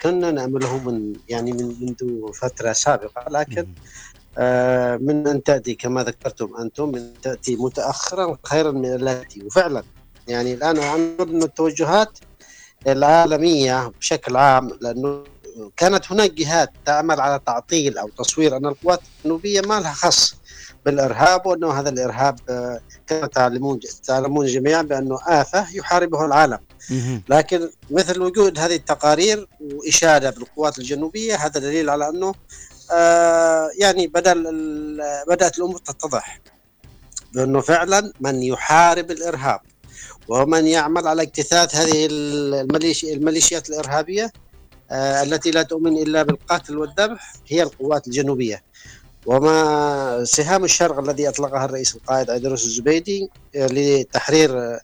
[0.00, 3.66] كنا نأمله من يعني من منذ فترة سابقة لكن
[5.00, 9.82] من أن تأتي كما ذكرتم أنتم من تأتي متأخرا خيرا من التي وفعلا.
[10.28, 12.18] يعني الآن أعتقد أن التوجهات
[12.86, 15.22] العالمية بشكل عام لأنه
[15.76, 20.34] كانت هناك جهات تعمل على تعطيل أو تصوير أن القوات الجنوبية ما لها خص
[20.86, 22.38] بالإرهاب وأنه هذا الإرهاب
[23.06, 26.58] كما تعلمون تعلمون جميعا بأنه آفة يحاربه العالم.
[27.28, 32.34] لكن مثل وجود هذه التقارير وإشادة بالقوات الجنوبية هذا دليل على أنه آه
[33.78, 34.44] يعني بدل
[35.28, 36.40] بدأت الأمور تتضح
[37.34, 39.60] بأنه فعلا من يحارب الإرهاب
[40.28, 44.32] ومن يعمل على اجتثاث هذه الميليشي الميليشيات الإرهابية
[44.90, 48.62] آه التي لا تؤمن إلا بالقتل والذبح هي القوات الجنوبية.
[49.26, 54.78] وما سهام الشرق الذي أطلقها الرئيس القائد عيدروس الزبيدي لتحرير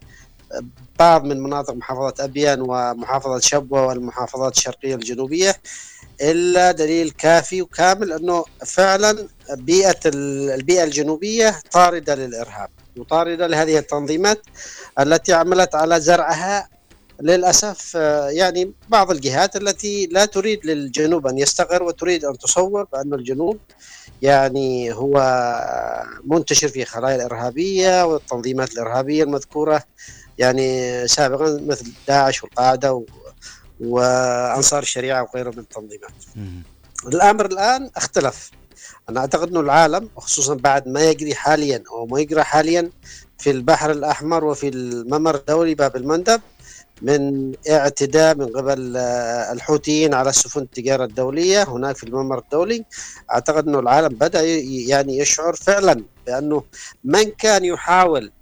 [0.98, 5.56] بعض من مناطق محافظة أبيان ومحافظة شبوة والمحافظات الشرقية الجنوبية
[6.22, 14.40] إلا دليل كافي وكامل أنه فعلا بيئة البيئة الجنوبية طاردة للإرهاب وطاردة لهذه التنظيمات
[15.00, 16.68] التي عملت على زرعها
[17.20, 23.14] للأسف آه، يعني بعض الجهات التي لا تريد للجنوب أن يستقر وتريد أن تصور بأن
[23.14, 23.58] الجنوب
[24.22, 25.14] يعني هو
[26.24, 29.82] منتشر في خلايا الإرهابية والتنظيمات الإرهابية المذكورة
[30.38, 33.04] يعني سابقا مثل داعش والقاعدة.
[33.82, 36.12] وأنصار الشريعة وغيره من التنظيمات.
[37.06, 38.50] الأمر الآن اختلف.
[39.10, 42.90] أنا أعتقد إنه العالم وخصوصا بعد ما يجري حاليا أو ما يجرى حاليا
[43.38, 46.40] في البحر الأحمر وفي الممر الدولي باب المندب
[47.02, 52.84] من اعتداء من قبل آه، الحوثيين على سفن التجارة الدولية هناك في الممر الدولي
[53.32, 56.64] أعتقد أنه العالم بدأ يعني يشعر فعلا بأنه
[57.04, 58.32] من كان يحاول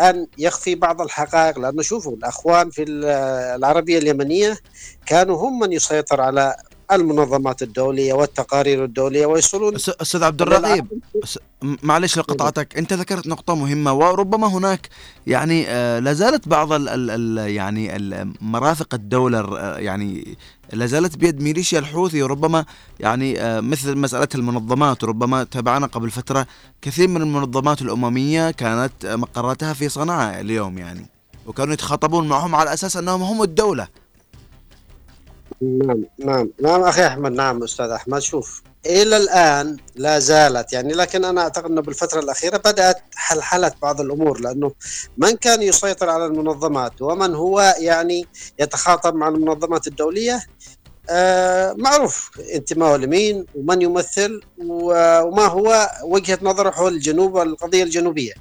[0.00, 2.82] أن يخفي بعض الحقائق لأنه شوفوا الأخوان في
[3.56, 4.58] العربية اليمنية
[5.06, 6.56] كانوا هم من يسيطر على
[6.92, 10.86] المنظمات الدولية والتقارير الدولية ويصلون أستاذ عبد الرقيب
[11.62, 12.78] معلش لقطعتك.
[12.78, 14.88] أنت ذكرت نقطة مهمة وربما هناك
[15.26, 17.98] يعني آه، لا زالت بعض ال ال يعني
[18.40, 20.36] مرافق الدولة آه، يعني
[20.72, 22.64] لا زالت بيد ميليشيا الحوثي وربما
[23.00, 25.04] يعني آه، مثل مسألة المنظمات.
[25.04, 26.46] ربما تابعنا قبل فترة
[26.82, 31.06] كثير من المنظمات الأممية كانت مقراتها في صنعاء اليوم يعني
[31.46, 33.88] وكانوا يتخاطبون معهم على أساس أنهم هم الدولة.
[35.62, 36.50] نعم نعم.
[36.62, 38.18] نعم أخي أحمد نعم أستاذ أحمد.
[38.18, 44.00] شوف إلى الآن لا زالت يعني لكن أنا أعتقد أنه بالفترة الأخيرة بدأت حلحله بعض
[44.00, 44.72] الأمور لأنه
[45.16, 48.26] من كان يسيطر على المنظمات ومن هو يعني
[48.58, 50.40] يتخاطب مع المنظمات الدولية
[51.10, 58.32] آه معروف انتمائه لمين ومن يمثل وما هو وجهة نظره حول الجنوب والقضية الجنوبية.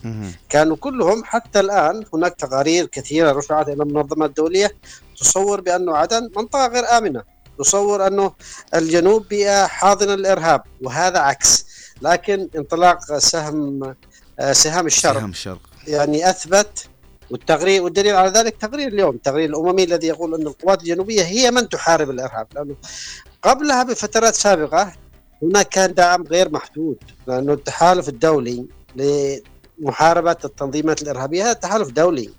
[0.50, 4.72] كانوا كلهم حتى الآن هناك تقارير كثيرة رفعت إلى المنظمات الدولية
[5.20, 7.24] تصور بأنه عدن منطقة غير آمنة.
[7.60, 8.32] تصور أنه
[8.76, 11.66] الجنوب بيئة حاضنة للإرهاب وهذا عكس.
[12.02, 13.96] لكن انطلاق سهم
[14.40, 15.60] آه، سهام الشرق سهام الشرق.
[15.88, 16.88] يعني أثبت
[17.30, 19.16] والتقرير والدليل على ذلك تقرير اليوم.
[19.16, 22.76] التقرير الأممي الذي يقول أن القوات الجنوبية هي من تحارب الإرهاب لأنه
[23.42, 24.94] قبلها بفترات سابقة
[25.44, 32.30] هناك كان دعم غير محدود لأنه التحالف الدولي لمحاربة التنظيمات الإرهابية هذا تحالف دولي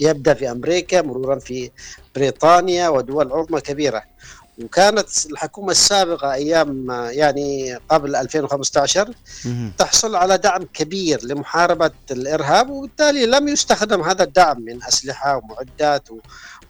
[0.00, 1.70] يبدأ في أمريكا مرورا في
[2.14, 4.02] بريطانيا ودول عظمى كبيرة.
[4.64, 9.14] وكانت الحكومة السابقة أيام يعني قبل 2015
[9.78, 16.08] تحصل على دعم كبير لمحاربة الإرهاب وبالتالي لم يستخدم هذا الدعم من أسلحة ومعدات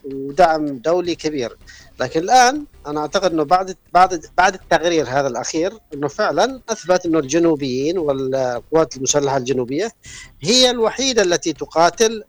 [0.04, 1.56] ودعم دولي كبير.
[2.00, 7.18] لكن الآن أنا أعتقد إنه بعد بعد بعد التقرير هذا الأخير إنه فعلا أثبت إنه
[7.18, 9.92] الجنوبيين والقوات المسلحة الجنوبية
[10.40, 12.24] هي الوحيدة التي تقاتل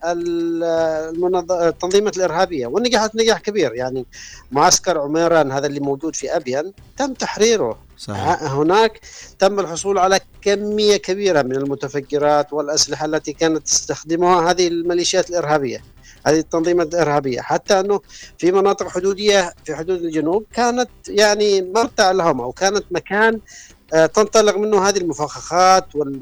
[1.62, 3.73] التنظيمات الإرهابية ونجحت نجاح كبير.
[3.73, 4.05] يعني
[4.51, 7.79] معسكر عميران هذا اللي موجود في ابين تم تحريره.
[7.97, 8.43] صحيح.
[8.43, 8.99] هناك
[9.39, 15.84] تم الحصول على كمية كبيرة من المتفجرات والأسلحة التي كانت تستخدمها هذه الميليشيات الإرهابية.
[16.27, 17.41] هذه التنظيمات الإرهابية.
[17.41, 18.01] حتى أنه
[18.38, 23.39] في مناطق حدودية في حدود الجنوب كانت يعني مرتع لهم أو كانت مكان
[23.93, 26.19] آه، تنطلق منه هذه المفخخات وال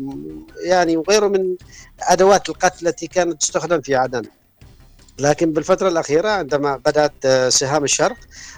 [0.64, 1.56] يعني وغيره من
[2.02, 4.24] أدوات القتل التي كانت تستخدم في عدن.
[5.20, 8.18] لكن بالفترة الأخيرة عندما بدأت آه، سهام الشرق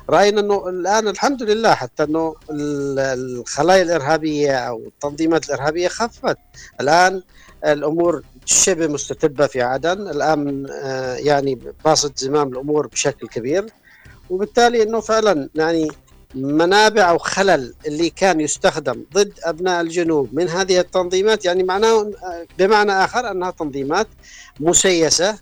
[0.10, 6.38] رأينا أنه الآن الحمد لله حتى أنه الخلايا الإرهابية أو التنظيمات الإرهابية خفت.
[6.82, 7.22] الآن
[7.66, 10.08] الأمور شبه مستتبة في عدن.
[10.08, 13.66] الآن آه، يعني باصت زمام الأمور بشكل كبير.
[14.30, 15.88] وبالتالي إنه فعلا يعني
[16.36, 22.12] منابع أو خلل اللي كان يستخدم ضد أبناء الجنوب من هذه التنظيمات يعني معناه
[22.60, 24.08] بمعنى آخر أنها تنظيمات
[24.60, 25.40] مسيسة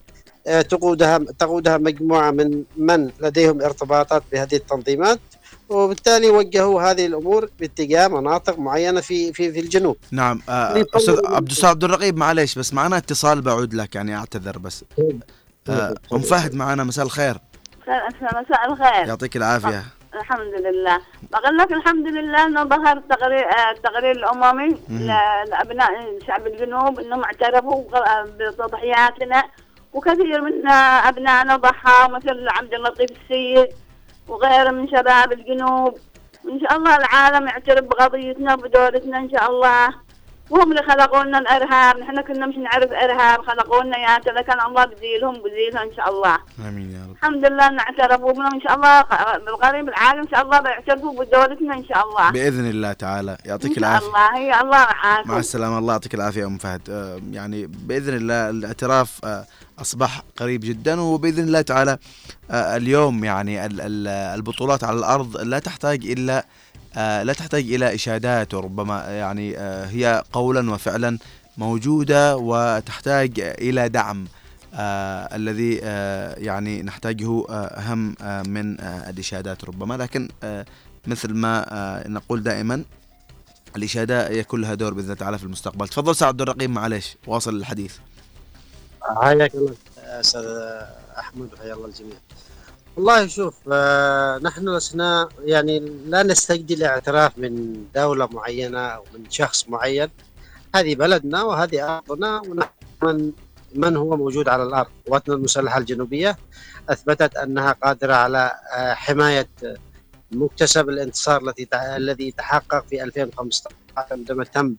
[0.48, 5.20] آه، تقودها تقودها مجموعة من من لديهم ارتباطات بهذه التنظيمات.
[5.70, 9.98] وبالتالي وجهوا هذه الأمور باتجاه مناطق معينة في في في الجنوب.
[10.12, 14.58] نعم آه، أستاذ عبد الصاد عبد الرقيب معليش بس معنا اتصال بعود لك يعني أعتذر
[14.58, 14.86] بس.
[15.70, 17.38] آه، أم فهد معنا مساء الخير.
[18.22, 19.08] مساء الخير.
[19.08, 19.84] يعطيك العافية.
[20.16, 21.02] الحمد لله
[21.32, 24.78] بقول لك الحمد لله إنه ظهر تقرير آه، التقرير الأممي
[25.50, 25.90] لأبناء
[26.28, 27.84] شعب الجنوب إنهم اعترفوا
[28.40, 29.44] بتضحياتنا
[29.94, 30.68] وكثير من
[31.08, 33.68] أبنائنا ضحى مثل عبد اللطيف السيد
[34.28, 35.98] وغيره من شباب الجنوب.
[36.46, 40.08] وإن شاء الله العالم يعترف بقضيتنا بدورتنا إن شاء الله.
[40.50, 41.98] وهم اللي خلقوا لنا الإرهاب.
[41.98, 43.42] نحن كنا مش نعرف إرهاب.
[43.42, 46.38] خلقوا لنا يا ترى كان الله بديلهم بديلهم إن شاء الله.
[46.70, 47.12] آمين يا رب.
[47.12, 49.02] الحمد لله ان اعترفوا بنا إن شاء الله
[49.46, 52.32] بالقريب العالم إن شاء الله بيعترفوا بدولتنا إن شاء الله.
[52.32, 53.38] بإذن الله تعالى.
[53.46, 54.08] يعطيك العافية.
[54.08, 54.38] الله.
[54.38, 55.78] هي الله معاكم مع السلامة.
[55.78, 56.90] الله يعطيك العافية أم فهد.
[56.90, 59.46] آه، يعني بإذن الله الاعتراف آه،
[59.80, 61.98] أصبح قريب جدا وبإذن الله تعالى
[62.52, 66.46] آه، اليوم يعني ال- ال- البطولات على الأرض لا تحتاج إلا
[66.96, 71.18] آه، لا تحتاج إلى إشادات وربما يعني آه، هي قولا وفعلا
[71.58, 74.26] موجودة وتحتاج إلى دعم
[74.74, 79.94] آه الذي آه يعني نحتاجه آه أهم آه من آه الإشادات ربما.
[79.98, 80.66] لكن آه
[81.08, 82.84] مثل ما آه نقول دائما
[83.76, 85.88] الإشادة يكون لها دور بإذن الله تعالى في المستقبل.
[85.88, 87.94] تفضل سعد عبد الرقيب معلش واصل الحديث.
[89.16, 89.74] حياك الله.
[89.98, 90.46] أستاذ
[91.20, 92.18] أحمد وحيا الله الجميع.
[92.96, 99.70] والله شوف آه، نحن لسنا يعني لا نستجدي الاعتراف من دولة معينة أو من شخص
[99.70, 100.10] معين.
[100.76, 102.70] هذه بلدنا وهذه أرضنا ونحن
[103.04, 103.32] من,
[103.76, 106.38] من هو موجود على الأرض؟ قواتنا المسلحة الجنوبية
[106.90, 109.50] أثبتت أنها قادرة على آه، حماية
[110.32, 113.70] مكتسب الانتصار الذي الذي تحقق في 2015
[114.12, 114.76] عندما تم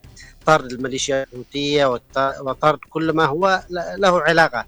[0.46, 3.62] طرد الميليشيات الحوثية والط- وطرد كل ما هو
[3.96, 4.66] له علاقة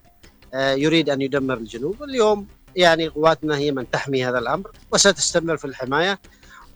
[0.55, 2.03] آه، يريد أن يدمر الجنوب.
[2.03, 6.19] اليوم يعني قواتنا هي من تحمي هذا الأمر وستستمر في الحماية.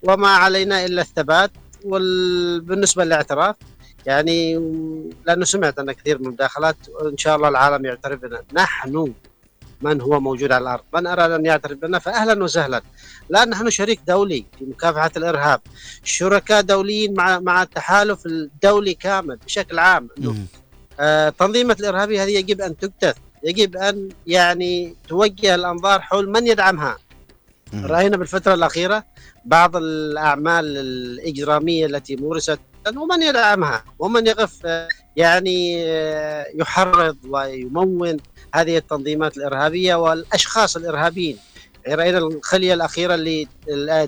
[0.02, 1.50] وما علينا إلا الثبات
[1.84, 3.56] وبالنسبة للاعتراف.
[4.06, 4.54] يعني
[5.26, 6.76] لأنه سمعت أن كثير من المداخلات.
[7.12, 8.42] إن شاء الله العالم يعترف بنا.
[8.52, 9.12] نحن
[9.84, 12.82] من هو موجود على الأرض؟ من أراد أن يعترف بنا فأهلا وسهلا.
[13.30, 15.60] لا نحن شريك دولي في مكافحة الإرهاب.
[16.04, 20.08] شركاء دوليين مع مع التحالف الدولي كامل بشكل عام.
[21.00, 23.16] آه، تنظيمة الإرهابية هذه يجب أن تكتث.
[23.44, 26.98] يجب أن يعني توجه الأنظار حول من يدعمها.
[27.72, 27.86] مم.
[27.86, 29.04] رأينا بالفترة الأخيرة
[29.44, 32.60] بعض الأعمال الإجرامية التي مورست
[32.96, 34.66] ومن يدعمها؟ ومن يقف
[35.16, 38.16] يعني آه، يحرض ويمون
[38.54, 41.38] هذه التنظيمات الإرهابية والأشخاص الإرهابيين.
[41.86, 43.48] يعني رأينا الخلية الأخيرة اللي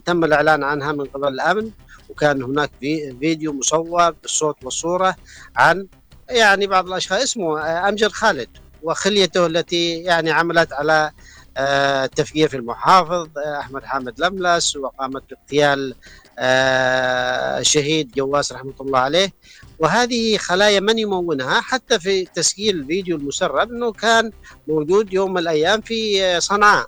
[0.05, 1.71] تم الإعلان عنها من قبل الأمن
[2.09, 5.17] وكان هناك في فيديو مصور بالصوت والصورة
[5.57, 5.87] عن
[6.31, 8.49] يعني بعض الأشخاص اسمه آه، أمجد خالد
[8.83, 11.11] وخليته التي يعني عملت على
[11.57, 15.95] آه، التفجير في المحافظ آه، أحمد حامد لملس وقامت باغتيال
[16.39, 19.33] آه، الشهيد جواس رحمة الله عليه.
[19.79, 24.31] وهذه خلايا من يمونها؟ حتى في تسجيل الفيديو المسرب إنه كان
[24.69, 26.87] موجود يوم من الأيام في آه، صنعاء.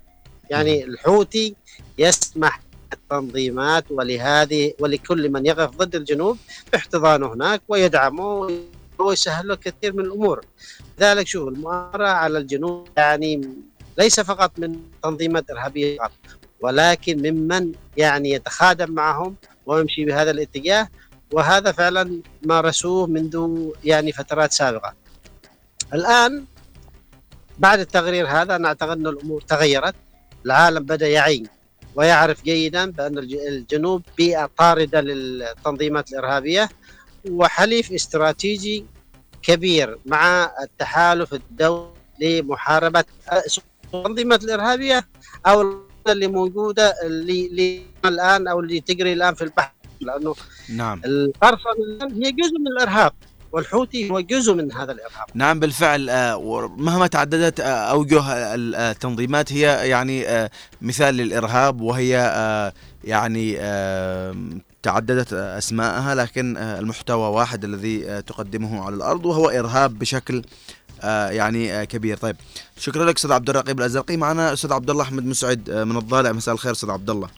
[0.50, 1.54] يعني الحوثي
[1.98, 2.60] يسمح
[2.92, 6.38] التنظيمات ولهذه ولكل من يقف ضد الجنوب
[6.72, 8.50] باحتضانه هناك ويدعمه
[8.98, 10.44] ويسهل له كثير من الأمور.
[10.98, 13.48] لذلك شوف المؤامرة على الجنوب يعني
[13.98, 15.98] ليس فقط من تنظيمات إرهابية
[16.60, 20.88] ولكن ممن يعني يتخادم معهم ويمشي بهذا الاتجاه
[21.32, 24.94] وهذا فعلا مارسوه منذ يعني فترات سابقة.
[25.94, 26.44] الآن
[27.58, 29.94] بعد التقرير هذا أنا أعتقد أن الأمور تغيرت
[30.46, 31.42] العالم بدأ يعي
[31.94, 36.68] ويعرف جيدا بأن الج- الجنوب بيئة طاردة للتنظيمات الإرهابية
[37.30, 38.84] وحليف استراتيجي
[39.42, 43.04] كبير مع التحالف الدولي لمحاربة
[43.94, 45.04] التنظيمات الإرهابية
[46.08, 50.34] أو اللي موجودة اللي, اللي الآن أو اللي تجري الآن في البحر لأنه
[50.76, 51.00] نعم.
[51.04, 53.12] القرصنة الآن هي جزء من الإرهاب
[53.52, 55.26] والحوثي هو جزء من هذا الإرهاب.
[55.34, 60.50] نعم بالفعل آه، ومهما تعددت آه، أوجه ال- التنظيمات هي يعني آه،
[60.82, 62.72] مثال للإرهاب وهي آه،
[63.04, 64.34] يعني آه،
[64.82, 70.36] تعددت آه، أسماءها لكن آه، المحتوى واحد الذي آه، تقدمه على الأرض وهو إرهاب بشكل
[70.36, 70.42] آه،
[71.30, 72.16] يعني آه، كبير.
[72.16, 72.36] طيب
[72.78, 74.16] شكرا لك أستاذ عبد الرقيب الأزرقي.
[74.16, 76.32] معنا أستاذ عبد الله أحمد مسعد آه، من الضالع.
[76.32, 77.28] مساء الخير أستاذ عبد الله.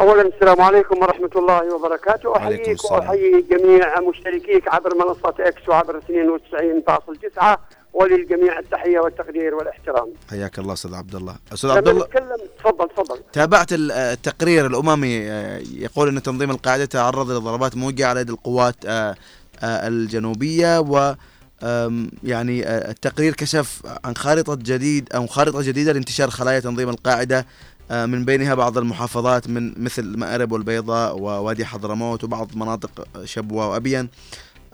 [0.00, 2.36] اولا السلام عليكم ورحمة الله وبركاته.
[2.36, 2.84] أحييك.
[2.90, 7.58] وأحيي جميع مشتركيك عبر منصة إكس وعبر 92.9
[7.92, 10.08] وللجميع التحية والتقدير والاحترام.
[10.30, 11.34] حياك الله أستاذ عبد الله.
[11.52, 13.18] أستاذ عبد الله نتكلم تفضل تفضل.
[13.32, 18.76] تابعت ال- التقرير الأممي آه، يقول أن تنظيم القاعدة تعرض لضربات موجهة على يد القوات
[18.86, 19.14] آه،
[19.62, 21.14] آه، الجنوبية و
[22.24, 27.46] يعني التقرير كشف عن خارطة جديد أو خارطة جديدة لانتشار خلايا تنظيم القاعدة
[27.90, 34.08] من بينها بعض المحافظات من مثل مأرب والبيضاء ووادي حضرموت وبعض مناطق شبوة وأبين.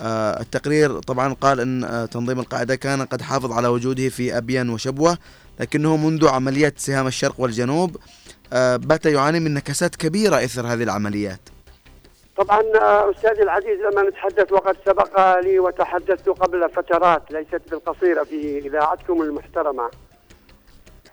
[0.00, 5.18] التقرير طبعا قال أن تنظيم القاعدة كان قد حافظ على وجوده في أبين وشبوة
[5.60, 7.96] لكنه منذ عمليات سهام الشرق والجنوب
[8.52, 11.40] بات يعاني من نكسات كبيرة إثر هذه العمليات.
[12.36, 18.58] طبعا آه، أستاذي العزيز لما نتحدث وقد سبق لي وتحدثت قبل فترات ليست بالقصيرة في
[18.58, 19.90] إذاعتكم المحترمة.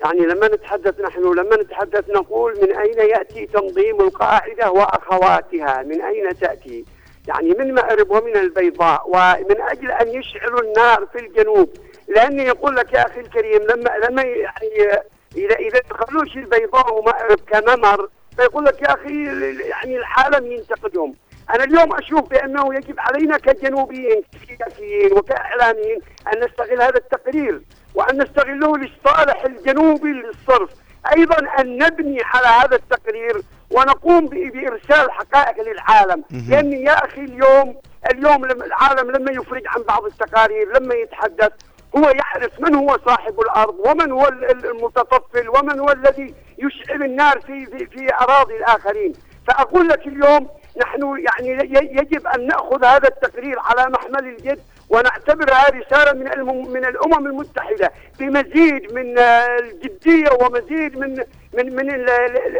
[0.05, 6.39] يعني لما نتحدث نحن لما نتحدث نقول من أين يأتي تنظيم القاعدة وأخواتها؟ من أين
[6.39, 6.85] تأتي؟
[7.27, 11.69] يعني من مأرب ومن البيضاء؟ ومن أجل أن يشعلوا النار في الجنوب؟
[12.07, 15.01] لأني يقول لك يا أخي الكريم لما لما يعني
[15.35, 17.03] إذا إذا دخلوش البيضاء
[17.47, 19.23] كممر فيقول لك يا أخي
[19.69, 21.15] يعني العالم ينتقدهم.
[21.55, 25.99] أنا اليوم أشوف بأنه يجب علينا كجنوبيين كسياسيين وكإعلاميين
[26.33, 27.61] أن نستغل هذا التقرير
[27.95, 30.69] وأن نستغله لصالح الجنوبي للصرف.
[31.17, 36.23] أيضا أن نبني على هذا التقرير ونقوم بإرسال حقائق للعالم.
[36.49, 37.75] لأن يا أخي اليوم
[38.11, 41.51] اليوم العالم لما يفرج عن بعض التقارير لما يتحدث
[41.97, 47.65] هو يعرف من هو صاحب الأرض ومن هو المتطفل ومن هو الذي يشعل النار في
[47.65, 49.13] في, في أراضي الآخرين.
[49.47, 50.47] فأقول لك اليوم
[50.81, 54.59] نحن يعني يجب أن نأخذ هذا التقرير على محمل الجد
[54.89, 61.23] ونعتبرها رسالة من من الأمم المتحدة بمزيد من الجدية ومزيد من
[61.53, 62.09] من من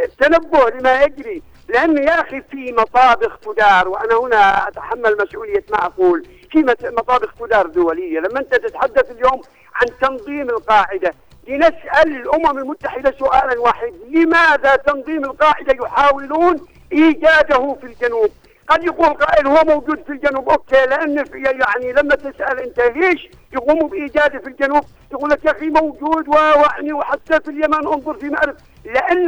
[0.03, 1.41] التنبه لما يجري.
[1.69, 6.27] لأن يا أخي في مطابخ تدار وأنا هنا أتحمل مسؤولية ما أقول.
[6.51, 8.19] في مطابخ تدار دولية.
[8.19, 9.41] لما أنت تتحدث اليوم
[9.75, 11.13] عن تنظيم القاعدة
[11.47, 18.29] لنسأل الأمم المتحدة سؤالا واحد لماذا تنظيم القاعدة يحاولون إيجاده في الجنوب؟
[18.67, 20.49] قد يقول قائل هو موجود في الجنوب.
[20.49, 25.51] okay لأن في يعني لما تسأل أنت ليش يقوموا بإيجاده في الجنوب يقول لك يا
[25.51, 29.27] أخي موجود ويعني وحتى في اليمن انظر في مأرب لأن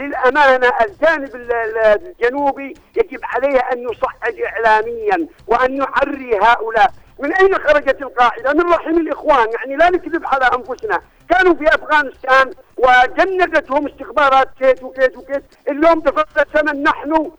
[0.00, 6.92] للأمانة الجانب الجنوبي يجب عليه أن يصعد اعلاميا وأن يعري هؤلاء.
[7.18, 9.46] من أين خرجت القاعدة؟ من رحم الإخوان.
[9.52, 11.00] يعني لا نكذب على أنفسنا.
[11.30, 15.44] كانوا في أفغانستان وجندتهم استخبارات كيت وكيت وكيت.
[15.68, 17.30] اليوم دفعنا ثمن نحن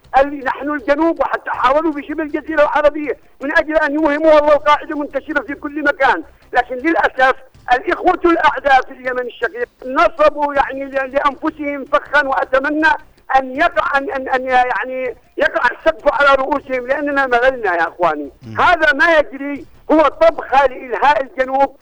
[0.43, 5.53] نحن الجنوب وحتى حاولوا بشبه الجزيرة العربية من أجل أن يوهموا والله القاعدة منتشرة في
[5.53, 6.23] كل مكان.
[6.53, 7.36] لكن للأسف
[7.73, 12.88] الإخوة الأعداء في اليمن الشقيق نصبوا يعني لأنفسهم فخا وأتمنى
[13.36, 18.32] أن يقع ان ان, أن يعني يقع السقف على رؤوسهم لأننا مللنا يا إخواني.
[18.59, 21.78] هذا ما يجري هو طبخه لإلهاء الجنوب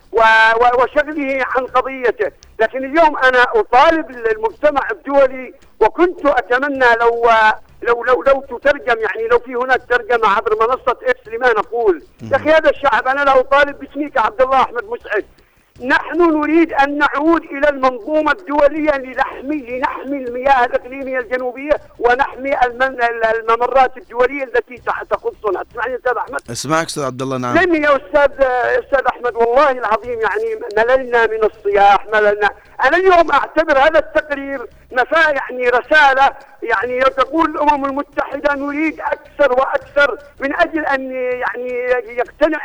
[0.80, 2.32] وشغله عن قضيته.
[2.60, 7.30] لكن اليوم أنا أطالب المجتمع الدولي وكنت أتمنى لو
[7.82, 12.04] لو لو لو تترجم يعني لو في هناك ترجمة عبر منصة إكس لما نقول.
[12.32, 15.26] يا أخي هذا الشعب أنا لا أطالب باسمك عبد الله أحمد مسعد.
[15.82, 22.52] نحن نريد أن نعود إلى المنظومة الدولية لنحمي لنحمي المياه الإقليمية الجنوبية ونحمي
[23.40, 24.76] الممرات الدولية التي
[25.10, 28.32] تخصنا تسمعني أستاذ أحمد؟ أسمعك أستاذ عبد الله نعم يا أستاذ
[28.84, 32.50] أستاذ أحمد والله العظيم يعني مللنا من الصياح مللنا
[32.84, 36.30] أنا اليوم أعتبر هذا التقرير نفا يعني رسالة
[36.64, 41.70] يعني تقول الأمم المتحدة نريد أكثر وأكثر من أجل أن يعني
[42.08, 42.60] يقتنع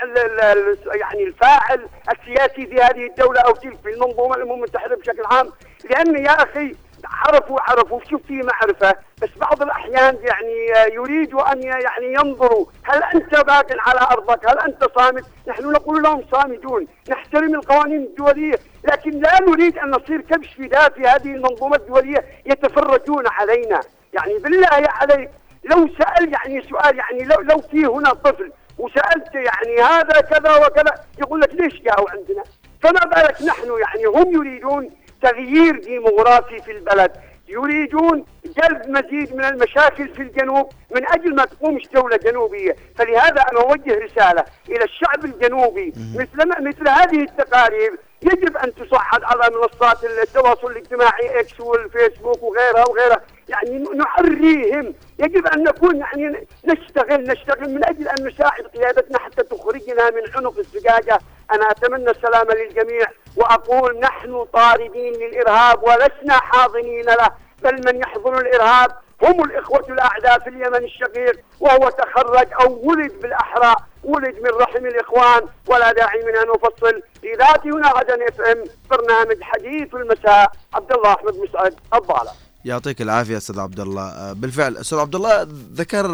[0.95, 5.53] يعني الفاعل السياسي في هذه الدولة أو تلك في المنظومة الأمم المتحدة بشكل عام.
[5.91, 12.13] لأن يا أخي عرفوا عرفوا شوف في معرفة بس بعض الأحيان يعني يريدوا أن يعني
[12.13, 18.03] ينظروا هل أنت باق على أرضك؟ هل أنت صامت؟ نحن نقول لهم صامدون نحترم القوانين
[18.03, 18.59] الدولية.
[18.93, 23.81] لكن لا نريد أن نصير كبش فداء في هذه المنظومة الدولية يتفرجون علينا.
[24.13, 25.31] يعني بالله عليك
[25.65, 30.95] لو سأل يعني سؤال يعني لو لو في هنا طفل وسألت يعني هذا كذا وكذا
[31.19, 32.43] يقول لك ليش جاءوا عندنا؟
[32.83, 34.91] فما بالك نحن يعني هم يريدون
[35.23, 37.13] تغيير ديموغرافي في البلد
[37.49, 43.61] يريدون جلب مزيد من المشاكل في الجنوب من أجل ما تقومش دولة جنوبية، فلهذا أنا
[43.61, 45.93] أوجه رسالة إلى الشعب الجنوبي.
[46.15, 53.21] مثل مثل هذه التقارير يجب أن تصعد على منصات التواصل الاجتماعي إكس والفيسبوك وغيرها وغيرها،
[53.49, 60.11] يعني نعريهم، يجب أن نكون يعني نشتغل نشتغل من أجل أن نساعد قيادتنا حتى تخرجنا
[60.11, 61.19] من عنق الزجاجة،
[61.53, 63.07] أنا أتمنى السلام للجميع
[63.37, 67.31] وأقول نحن طاردين للإرهاب ولسنا حاضنين له،
[67.63, 68.91] بل من يحضن الإرهاب
[69.23, 75.43] هم الإخوة الأعداء في اليمن الشقيق وهو تخرج أو ولد بالأحرى ولد من رحم الإخوان.
[75.67, 77.03] ولا داعي من أن أفصل
[77.35, 80.53] إذاعتي هنا غدا إف إم برنامج حديث المساء.
[80.75, 82.31] عبد الله أحمد مسعد الضالة
[82.65, 84.33] يعطيك العافية أستاذ عبد الله.
[84.33, 86.07] بالفعل أستاذ عبد الله ذكر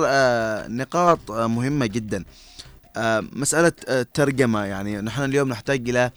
[0.69, 2.25] نقاط مهمة جدا.
[3.33, 3.73] مسألة
[4.15, 4.65] ترجمة.
[4.65, 6.11] يعني نحن اليوم نحتاج إلى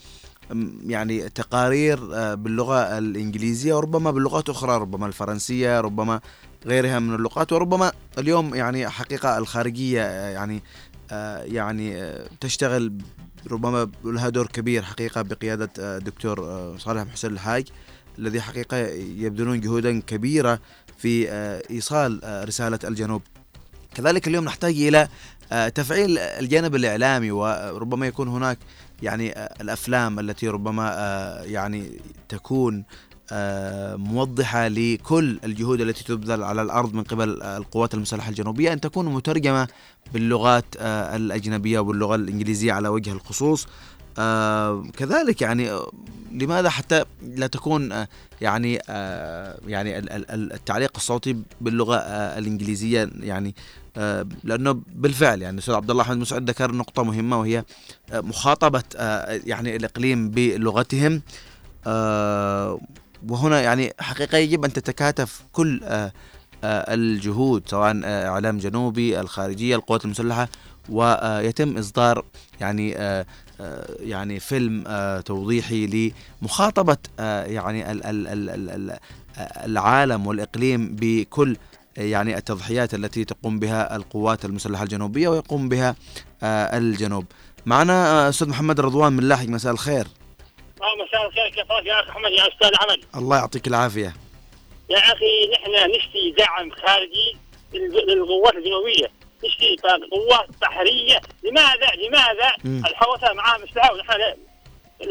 [0.86, 2.00] يعني تقارير
[2.36, 6.20] باللغة الإنجليزية وربما باللغات أخرى ربما الفرنسية ربما
[6.68, 10.62] غيرها من اللغات وربما اليوم يعني حقيقة الخارجية يعني
[11.44, 12.94] يعني تشتغل
[13.52, 16.38] ربما لها دور كبير حقيقة بقيادة دكتور
[16.78, 17.68] صالح محسن الحاج
[18.20, 18.78] الذي حقيقة
[19.18, 20.60] يبذلون جهودا كبيرة
[20.98, 21.32] في
[21.72, 23.22] إيصال رسالة الجنوب.
[23.96, 25.08] كذلك اليوم نحتاج إلى
[25.76, 28.58] تفعيل الجانب الإعلامي وربما يكون هناك
[29.02, 30.88] يعني الأفلام التي ربما
[31.46, 31.92] يعني
[32.30, 32.84] تكون
[33.98, 39.68] موضحة لكل الجهود التي تبذل على الأرض من قبل القوات المسلحة الجنوبية أن تكون مترجمة
[40.14, 40.66] باللغات
[41.16, 43.68] الأجنبية واللغة الإنجليزية على وجه الخصوص.
[44.20, 45.80] آه كذلك يعني
[46.32, 47.06] لماذا حتى
[47.36, 48.08] لا تكون آه
[48.42, 50.00] يعني آه يعني
[50.34, 53.56] التعليق الصوتي باللغة آه الإنجليزية يعني
[53.98, 57.64] آه لأنه بالفعل يعني الاستاذ عبد الله أحمد مسعد ذكر نقطة مهمة وهي
[58.12, 61.22] آه مخاطبة آه يعني الإقليم بلغتهم.
[61.88, 62.80] آه
[63.30, 66.12] وهنا يعني حقيقة يجب أن تتكاتف كل آه
[66.64, 70.50] آه الجهود سواء آه إعلام جنوبي الخارجية القوات المسلحة
[70.90, 72.26] ويتم إصدار
[72.62, 72.92] يعني
[74.00, 74.84] يعني فيلم
[75.26, 76.12] توضيحي
[76.42, 77.92] لمخاطبة يعني
[79.66, 81.58] العالم والإقليم بكل
[81.98, 85.96] يعني التضحيات التي تقوم بها القوات المسلحة الجنوبية ويقوم بها
[86.44, 87.26] الجنوب.
[87.66, 90.08] معنا أستاذ محمد رضوان من لاحق مساء الخير.
[90.82, 94.14] مساء الخير كيف يا أخي أحمد يا أستاذ عمل؟ الله يعطيك العافية.
[94.90, 97.38] يا أخي نحن نشتي دعم خارجي
[98.08, 99.12] للقوات الجنوبية.
[99.46, 99.76] نشتي
[100.12, 101.22] قوات بحرية.
[101.44, 104.22] لماذا؟ لماذا؟ الحوثة معاه مسلحه ونحن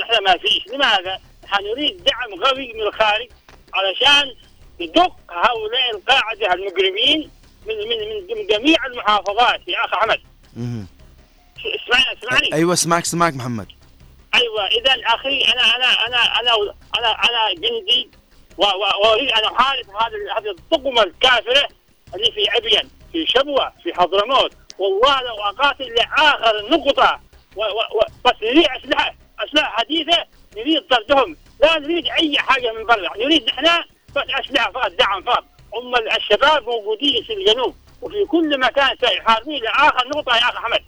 [0.01, 0.67] نحن ما فيش.
[0.67, 3.29] لماذا؟ نحن نريد دعم قوي من الخارج
[3.75, 4.35] علشان
[4.81, 7.31] ندق هؤلاء القاعدة المجرمين
[7.67, 9.69] من من من جميع المحافظات.
[9.69, 10.21] يا اخ أحمد.
[10.57, 12.55] اسمعني اسمعني.
[12.55, 13.67] أيوه اسمعك اسمعك محمد.
[14.37, 18.11] أيوه اذا أخي أنا أنا أنا أنا أنا أنا جندي
[18.57, 21.69] وأريد أن أحارب هذه هذه الطقمه الكافرة
[22.15, 24.53] اللي في عبين في شبوة في حضرموت.
[24.79, 27.21] والله لو أقاتل لآخر نقطة
[27.57, 30.25] و و و بس نريد أسلحة أسلحة حديثة
[30.57, 31.37] نريد طردهم.
[31.61, 33.85] لا نريد أي حاجة من برا نريد نحن
[34.17, 35.45] بس أسلحة فقط دعم فقط.
[35.75, 40.85] هم الشباب موجودين في الجنوب وفي كل مكان سيحاربون لآخر نقطة يا اخ أحمد.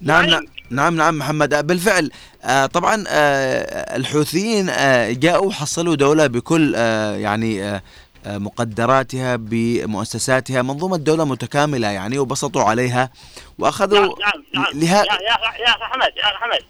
[0.00, 1.66] نعم نعم نعم نعم محمد.
[1.66, 2.10] بالفعل.
[2.44, 7.82] آه طبعا آه الحوثيين آه جاءوا حصلوا دولة بكل آه يعني آه
[8.26, 13.10] مقدراتها بمؤسساتها منظومة دولة متكاملة يعني وبسطوا عليها
[13.58, 14.14] وأخذوا نعم
[14.54, 14.80] نعم نعم.
[14.82, 16.60] لها يا يا يا أحمد يا أحمد.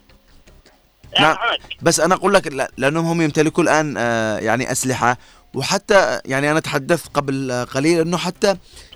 [1.15, 1.37] يا نعم.
[1.81, 5.17] بس أنا أقول لك لأنهم هم يمتلكوا الآن آه يعني أسلحة.
[5.53, 8.55] وحتى يعني أنا تحدثت قبل قليل أنه حتى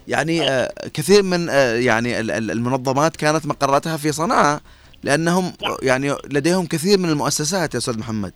[0.10, 0.70] يعني آه.
[0.94, 4.62] كثير من آه يعني المنظمات كانت مقراتها في صنعاء
[5.04, 8.34] لأنهم يعني لديهم كثير من المؤسسات يا أستاذ محمد.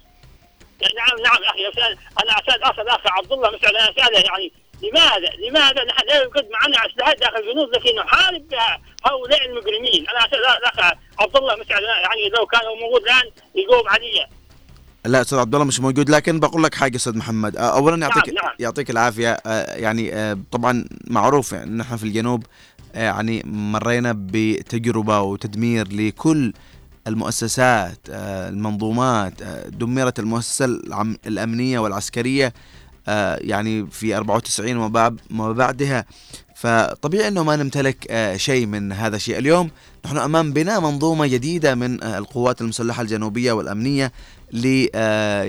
[0.81, 1.97] نعم نعم أخي أستاذ.
[2.23, 3.57] أنا اسال أصل أخي عبد الله أنا
[3.89, 4.51] أسأله يعني
[4.83, 10.19] لماذا لماذا نحن لا يوجد معنا أسلحة داخل الجنود لكي نحارب بها هؤلاء المجرمين؟ أنا
[10.19, 14.27] أسأل الاخ عبد الله مسعود يعني لو كان موجود الآن يجاوب علي
[15.05, 17.57] لا أستاذ عبد الله مش موجود لكن بقول لك حاجة أستاذ محمد.
[17.57, 18.35] اولا يعطيك نعم.
[18.35, 18.55] نعم.
[18.59, 19.37] يعطيك العافية.
[19.75, 22.43] يعني طبعا معروف يعني نحن في الجنوب
[22.93, 26.53] يعني مرينا بتجربة وتدمير لكل
[27.07, 30.65] المؤسسات المنظومات دمرت المؤسسة
[31.27, 32.53] الأمنية والعسكرية
[33.37, 36.05] يعني في 94 وما بعدها.
[36.55, 39.37] فطبيعي أنه ما نمتلك شيء من هذا الشيء.
[39.37, 39.69] اليوم
[40.05, 44.11] نحن أمام بناء منظومة جديدة من القوات المسلحة الجنوبية والأمنية.
[44.53, 44.87] ل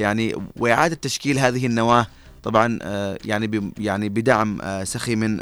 [0.01, 2.07] يعني وإعادة تشكيل هذه النواة.
[2.43, 2.79] طبعا
[3.25, 5.41] يعني يعني بدعم سخي من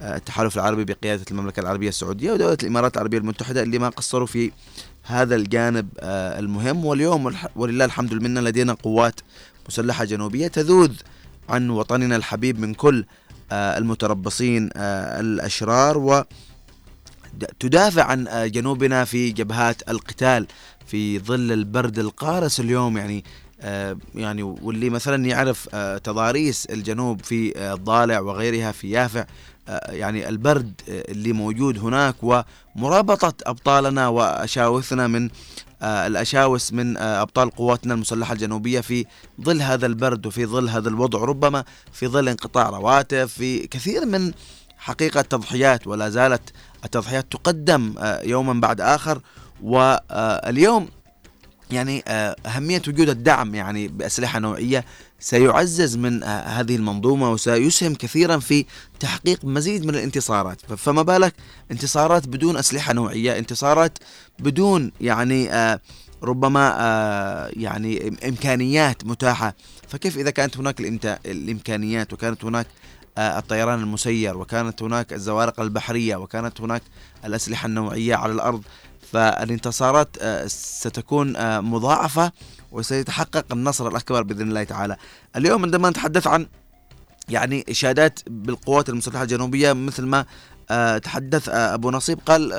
[0.00, 4.52] التحالف العربي بقيادة المملكة العربية السعودية ودولة الإمارات العربية المتحدة اللي ما قصروا في
[5.02, 6.84] هذا الجانب المهم.
[6.84, 9.20] واليوم ولله الحمد لله لدينا قوات
[9.68, 10.92] مسلحة جنوبية تذوذ
[11.48, 13.04] عن وطننا الحبيب من كل
[13.52, 16.24] المتربصين الأشرار و
[17.60, 20.46] تدافع عن جنوبنا في جبهات القتال.
[20.90, 23.24] في ظل البرد القارس اليوم يعني
[24.14, 25.68] يعني واللي مثلا يعرف
[26.04, 29.24] تضاريس الجنوب في الضالع وغيرها في يافع
[29.88, 35.30] يعني البرد اللي موجود هناك ومرابطة أبطالنا وأشاوسنا من
[35.82, 39.06] الأشاوس من أبطال قواتنا المسلحة الجنوبية في
[39.40, 44.32] ظل هذا البرد وفي ظل هذا الوضع ربما في ظل انقطاع رواتب في كثير من
[44.78, 46.42] حقيقة تضحيات ولا زالت
[46.84, 49.20] التضحيات تقدم يوما بعد آخر.
[49.62, 50.88] واليوم
[51.70, 52.02] يعني
[52.46, 54.84] أهمية وجود الدعم يعني بأسلحة نوعية
[55.20, 58.64] سيعزز من هذه المنظومة وسيسهم كثيرا في
[59.00, 60.60] تحقيق مزيد من الانتصارات.
[60.76, 61.34] فما بالك؟
[61.70, 63.98] انتصارات بدون أسلحة نوعية انتصارات
[64.38, 65.50] بدون يعني
[66.22, 66.68] ربما
[67.56, 69.54] يعني إمكانيات متاحة.
[69.88, 70.80] فكيف إذا كانت هناك
[71.26, 72.66] الإمكانيات وكانت هناك
[73.18, 76.82] الطيران المسير وكانت هناك الزوارق البحرية وكانت هناك
[77.24, 78.62] الأسلحة النوعية على الأرض
[79.12, 82.32] فالانتصارات ستكون مضاعفة
[82.72, 84.96] وسيتحقق النصر الأكبر بإذن الله تعالى.
[85.36, 86.46] اليوم عندما نتحدث عن
[87.28, 90.24] يعني إشادات بالقوات المسلحة الجنوبية مثل ما
[90.98, 92.52] تحدث أبو نصيب قال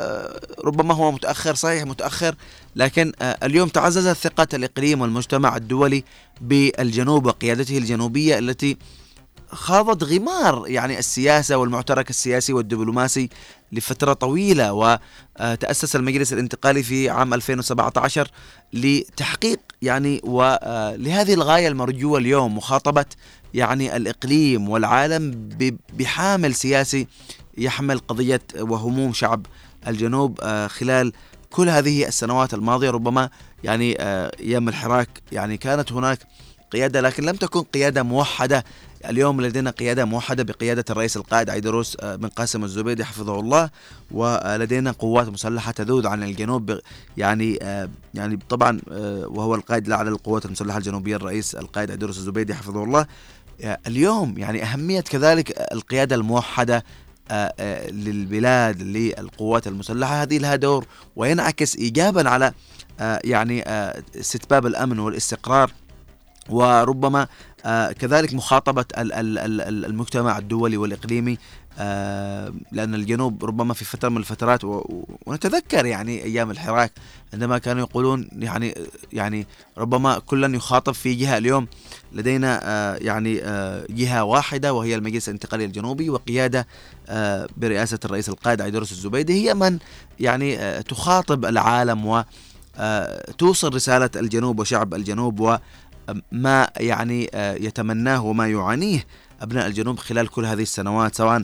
[0.66, 2.36] ربما هو متأخر صحيح متأخر
[2.76, 6.04] لكن اليوم تعززت ثقة الإقليم والمجتمع الدولي
[6.42, 8.78] بالجنوب وقيادته الجنوبية التي
[9.52, 13.30] خاضت غمار يعني السياسة والمعترك السياسي والدبلوماسي
[13.72, 18.32] لفترة طويلة وتأسس المجلس الانتقالي في عام 2017
[18.74, 23.06] لتحقيق يعني ولهذه الغاية المرجوة اليوم مخاطبة
[23.54, 25.50] يعني الإقليم والعالم
[25.94, 27.08] بحامل سياسي
[27.58, 29.46] يحمل قضية وهموم شعب
[29.88, 31.14] الجنوب خلال
[31.50, 32.90] كل هذه السنوات الماضية.
[32.90, 33.30] ربما
[33.64, 36.20] يعني أيام الحراك يعني كانت هناك
[36.72, 38.64] قيادة لكن لم تكن قيادة موحدة
[39.10, 43.70] اليوم لدينا قيادة موحدة بقيادة الرئيس القائد عيدروس آه، بن قاسم الزبيدي حفظه الله
[44.12, 46.80] ولدينا قوات مسلحة تذود عن الجنوب
[47.18, 52.54] يعني آه، يعني طبعا آه، وهو القائد الأعلى للقوات المسلحة الجنوبية الرئيس القائد عيدروس الزبيدي
[52.54, 53.06] حفظه الله.
[53.88, 56.84] اليوم يعني أهمية كذلك القيادة الموحدة
[57.92, 60.22] للبلاد للقوات المسلحة.
[60.22, 60.86] هذه لها دور
[61.16, 62.54] وينعكس إيجابا على
[63.24, 63.64] يعني
[64.16, 65.72] استتباب الأمن والاستقرار
[66.50, 67.28] وربما
[68.00, 71.38] كذلك مخاطبة المجتمع الدولي والإقليمي
[71.80, 74.62] آه لأن الجنوب ربما في فترة من الفترات
[75.26, 76.92] ونتذكر يعني أيام الحراك
[77.34, 78.76] عندما كانوا يقولون يعني
[79.14, 79.48] يعني
[79.78, 81.68] ربما كلا يخاطب في جهة اليوم
[82.14, 86.68] لدينا آه يعني آه، جهة واحدة وهي المجلس الانتقالي الجنوبي وقيادة
[87.10, 89.34] آه، برئاسة الرئيس القائد عيدروس الزبيدي.
[89.34, 89.80] هي من
[90.20, 92.24] يعني آه، تخاطب العالم و
[93.38, 95.60] توصل رسالة الجنوب وشعب الجنوب
[96.32, 99.06] ما يعني آه، يتمناه وما يعانيه
[99.42, 101.44] أبناء الجنوب خلال كل هذه السنوات سواء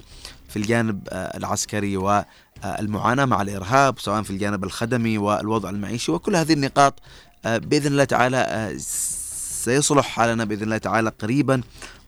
[0.49, 6.53] في الجانب آه، العسكري والمعاناة مع الإرهاب سواء في الجانب الخدمي والوضع المعيشي وكل هذه
[6.53, 6.99] النقاط
[7.45, 11.61] آه، بإذن الله تعالى سيصلح حالنا بإذن الله تعالى قريبا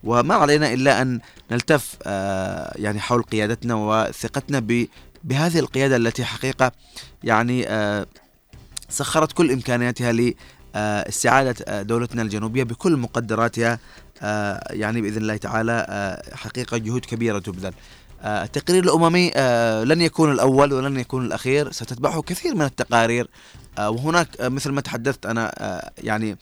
[0.04, 1.20] وما علينا إلا أن
[1.52, 1.98] نلتف
[2.76, 4.88] يعني حول قيادتنا وثقتنا
[5.24, 6.72] بهذه القيادة التي حقيقة
[7.24, 7.66] يعني
[8.90, 10.34] سخرت كل إمكانياتها آه،
[10.76, 13.80] استعادة آه، دولتنا الجنوبية بكل مقدراتها
[14.22, 17.74] آه، يعني بإذن الله تعالى حقيقة جهود كبيرة تبذل.
[18.24, 19.32] التقرير الأممي
[19.86, 23.28] لن يكون الأول ولن يكون الأخير ستتبعه كثير من التقارير.
[23.80, 25.52] وهناك مثل ما تحدثت أنا
[25.98, 26.38] يعني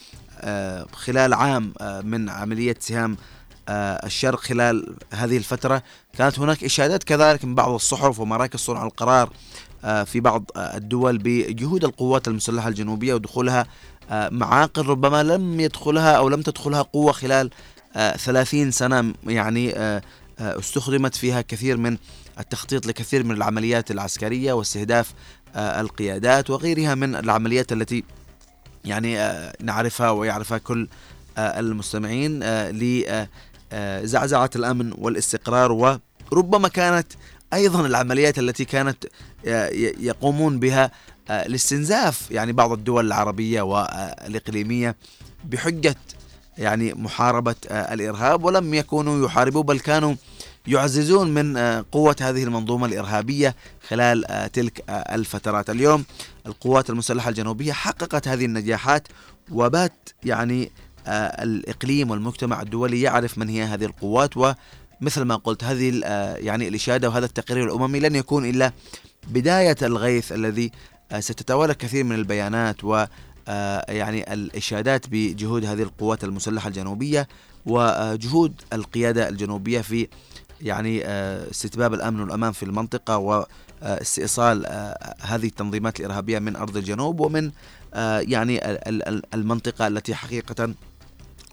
[0.93, 1.73] خلال عام
[2.03, 3.17] من عملية سهام
[3.69, 5.83] الشرق خلال هذه الفترة
[6.17, 9.29] كانت هناك إشادات كذلك من بعض الصحف ومراكز صنع القرار
[10.05, 13.67] في بعض الدول بجهود القوات المسلحة الجنوبية ودخولها آه،
[14.11, 17.49] معاقل ربما لم يدخلها أو لم تدخلها قوة خلال
[17.95, 20.01] آه، ثلاثين سنة يعني آه،
[20.39, 21.97] استخدمت فيها كثير من
[22.39, 25.13] التخطيط لكثير من العمليات العسكرية واستهداف
[25.55, 28.03] القيادات وغيرها من العمليات التي
[28.85, 29.17] يعني
[29.61, 30.87] نعرفها ويعرفها كل
[31.37, 32.43] المستمعين
[33.73, 35.71] لزعزعة الأمن والاستقرار
[36.31, 37.07] وربما كانت
[37.53, 39.05] أيضا العمليات التي كانت
[39.99, 40.91] يقومون بها
[41.29, 44.95] لاستنزاف يعني بعض الدول العربية والإقليمية
[45.45, 45.95] بحجة
[46.57, 50.15] يعني محاربة الإرهاب ولم يكونوا يحاربوا بل كانوا
[50.67, 51.57] يعززون من
[51.91, 53.55] قوة هذه المنظومة الإرهابية
[53.87, 55.69] خلال تلك الفترات.
[55.69, 56.05] اليوم
[56.45, 59.07] القوات المسلحة الجنوبية حققت هذه النجاحات
[59.51, 60.71] وبات يعني
[61.07, 66.01] الإقليم والمجتمع الدولي يعرف من هي هذه القوات ومثل ما قلت هذه
[66.37, 68.71] يعني الإشادة وهذا التقرير الأممي لن يكون إلا
[69.27, 73.05] بداية الغيث الذي آه، ستتوالى كثير من البيانات و
[73.47, 77.27] آه، يعني الإشادات بجهود هذه القوات المسلحة الجنوبية
[77.65, 80.07] وجهود القيادة الجنوبية في
[80.61, 84.65] يعني آه، استتباب الأمن والأمان في المنطقة واستئصال
[85.21, 87.51] هذه التنظيمات الإرهابية من أرض الجنوب ومن
[88.19, 88.59] يعني
[89.33, 90.73] المنطقة التي حقيقة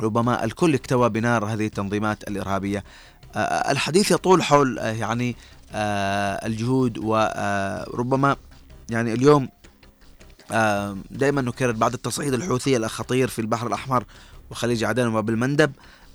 [0.01, 2.85] ربما الكل اكتوى بنار هذه التنظيمات الإرهابية.
[3.71, 5.37] الحديث يطول حول يعني
[6.45, 8.37] الجهود وربما
[8.91, 9.49] يعني اليوم
[11.11, 14.05] دائما نكرر بعد التصعيد الحوثي الخطير في البحر الأحمر
[14.51, 15.73] وخليج عدن وباب المندب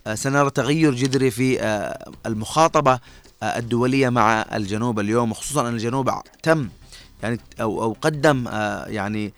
[0.07, 2.99] آه، سنرى تغير جذري في آه، المخاطبة
[3.43, 6.11] آه، الدولية مع الجنوب اليوم وخصوصا أن الجنوب
[6.43, 6.69] تم
[7.23, 8.47] يعني أو أو قدم
[8.87, 9.33] يعني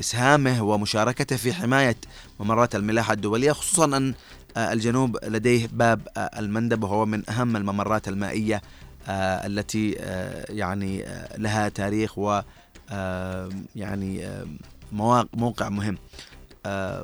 [0.00, 1.96] إسهامه ومشاركته في حماية
[2.40, 4.14] ممرات الملاحة الدولية خصوصا أن
[4.56, 8.62] الجنوب لديه باب المندب وهو من أهم الممرات المائية
[9.08, 12.40] التي آه، يعني آه، لها تاريخ و
[13.76, 14.28] يعني
[15.32, 15.98] موقع مهم.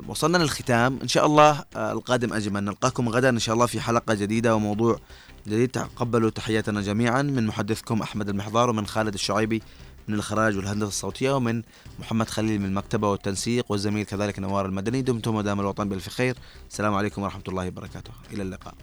[0.09, 0.99] وصلنا للختام.
[1.03, 2.65] إن شاء الله القادم أجمل.
[2.65, 4.99] نلقاكم غدا إن شاء الله في حلقة جديدة وموضوع
[5.47, 5.69] جديد.
[5.69, 9.63] تقبلوا تحياتنا جميعا من محدثكم أحمد المحضار ومن خالد الشعيبي
[10.09, 11.63] من الإخراج والهندسة الصوتية ومن
[11.99, 15.03] محمد خليل من المكتبة والتنسيق والزميل كذلك نوار المدني.
[15.03, 16.37] دمتم ودام الوطن بالف خير.
[16.71, 18.11] السلام عليكم ورحمة الله وبركاته.
[18.33, 18.75] إلى اللقاء.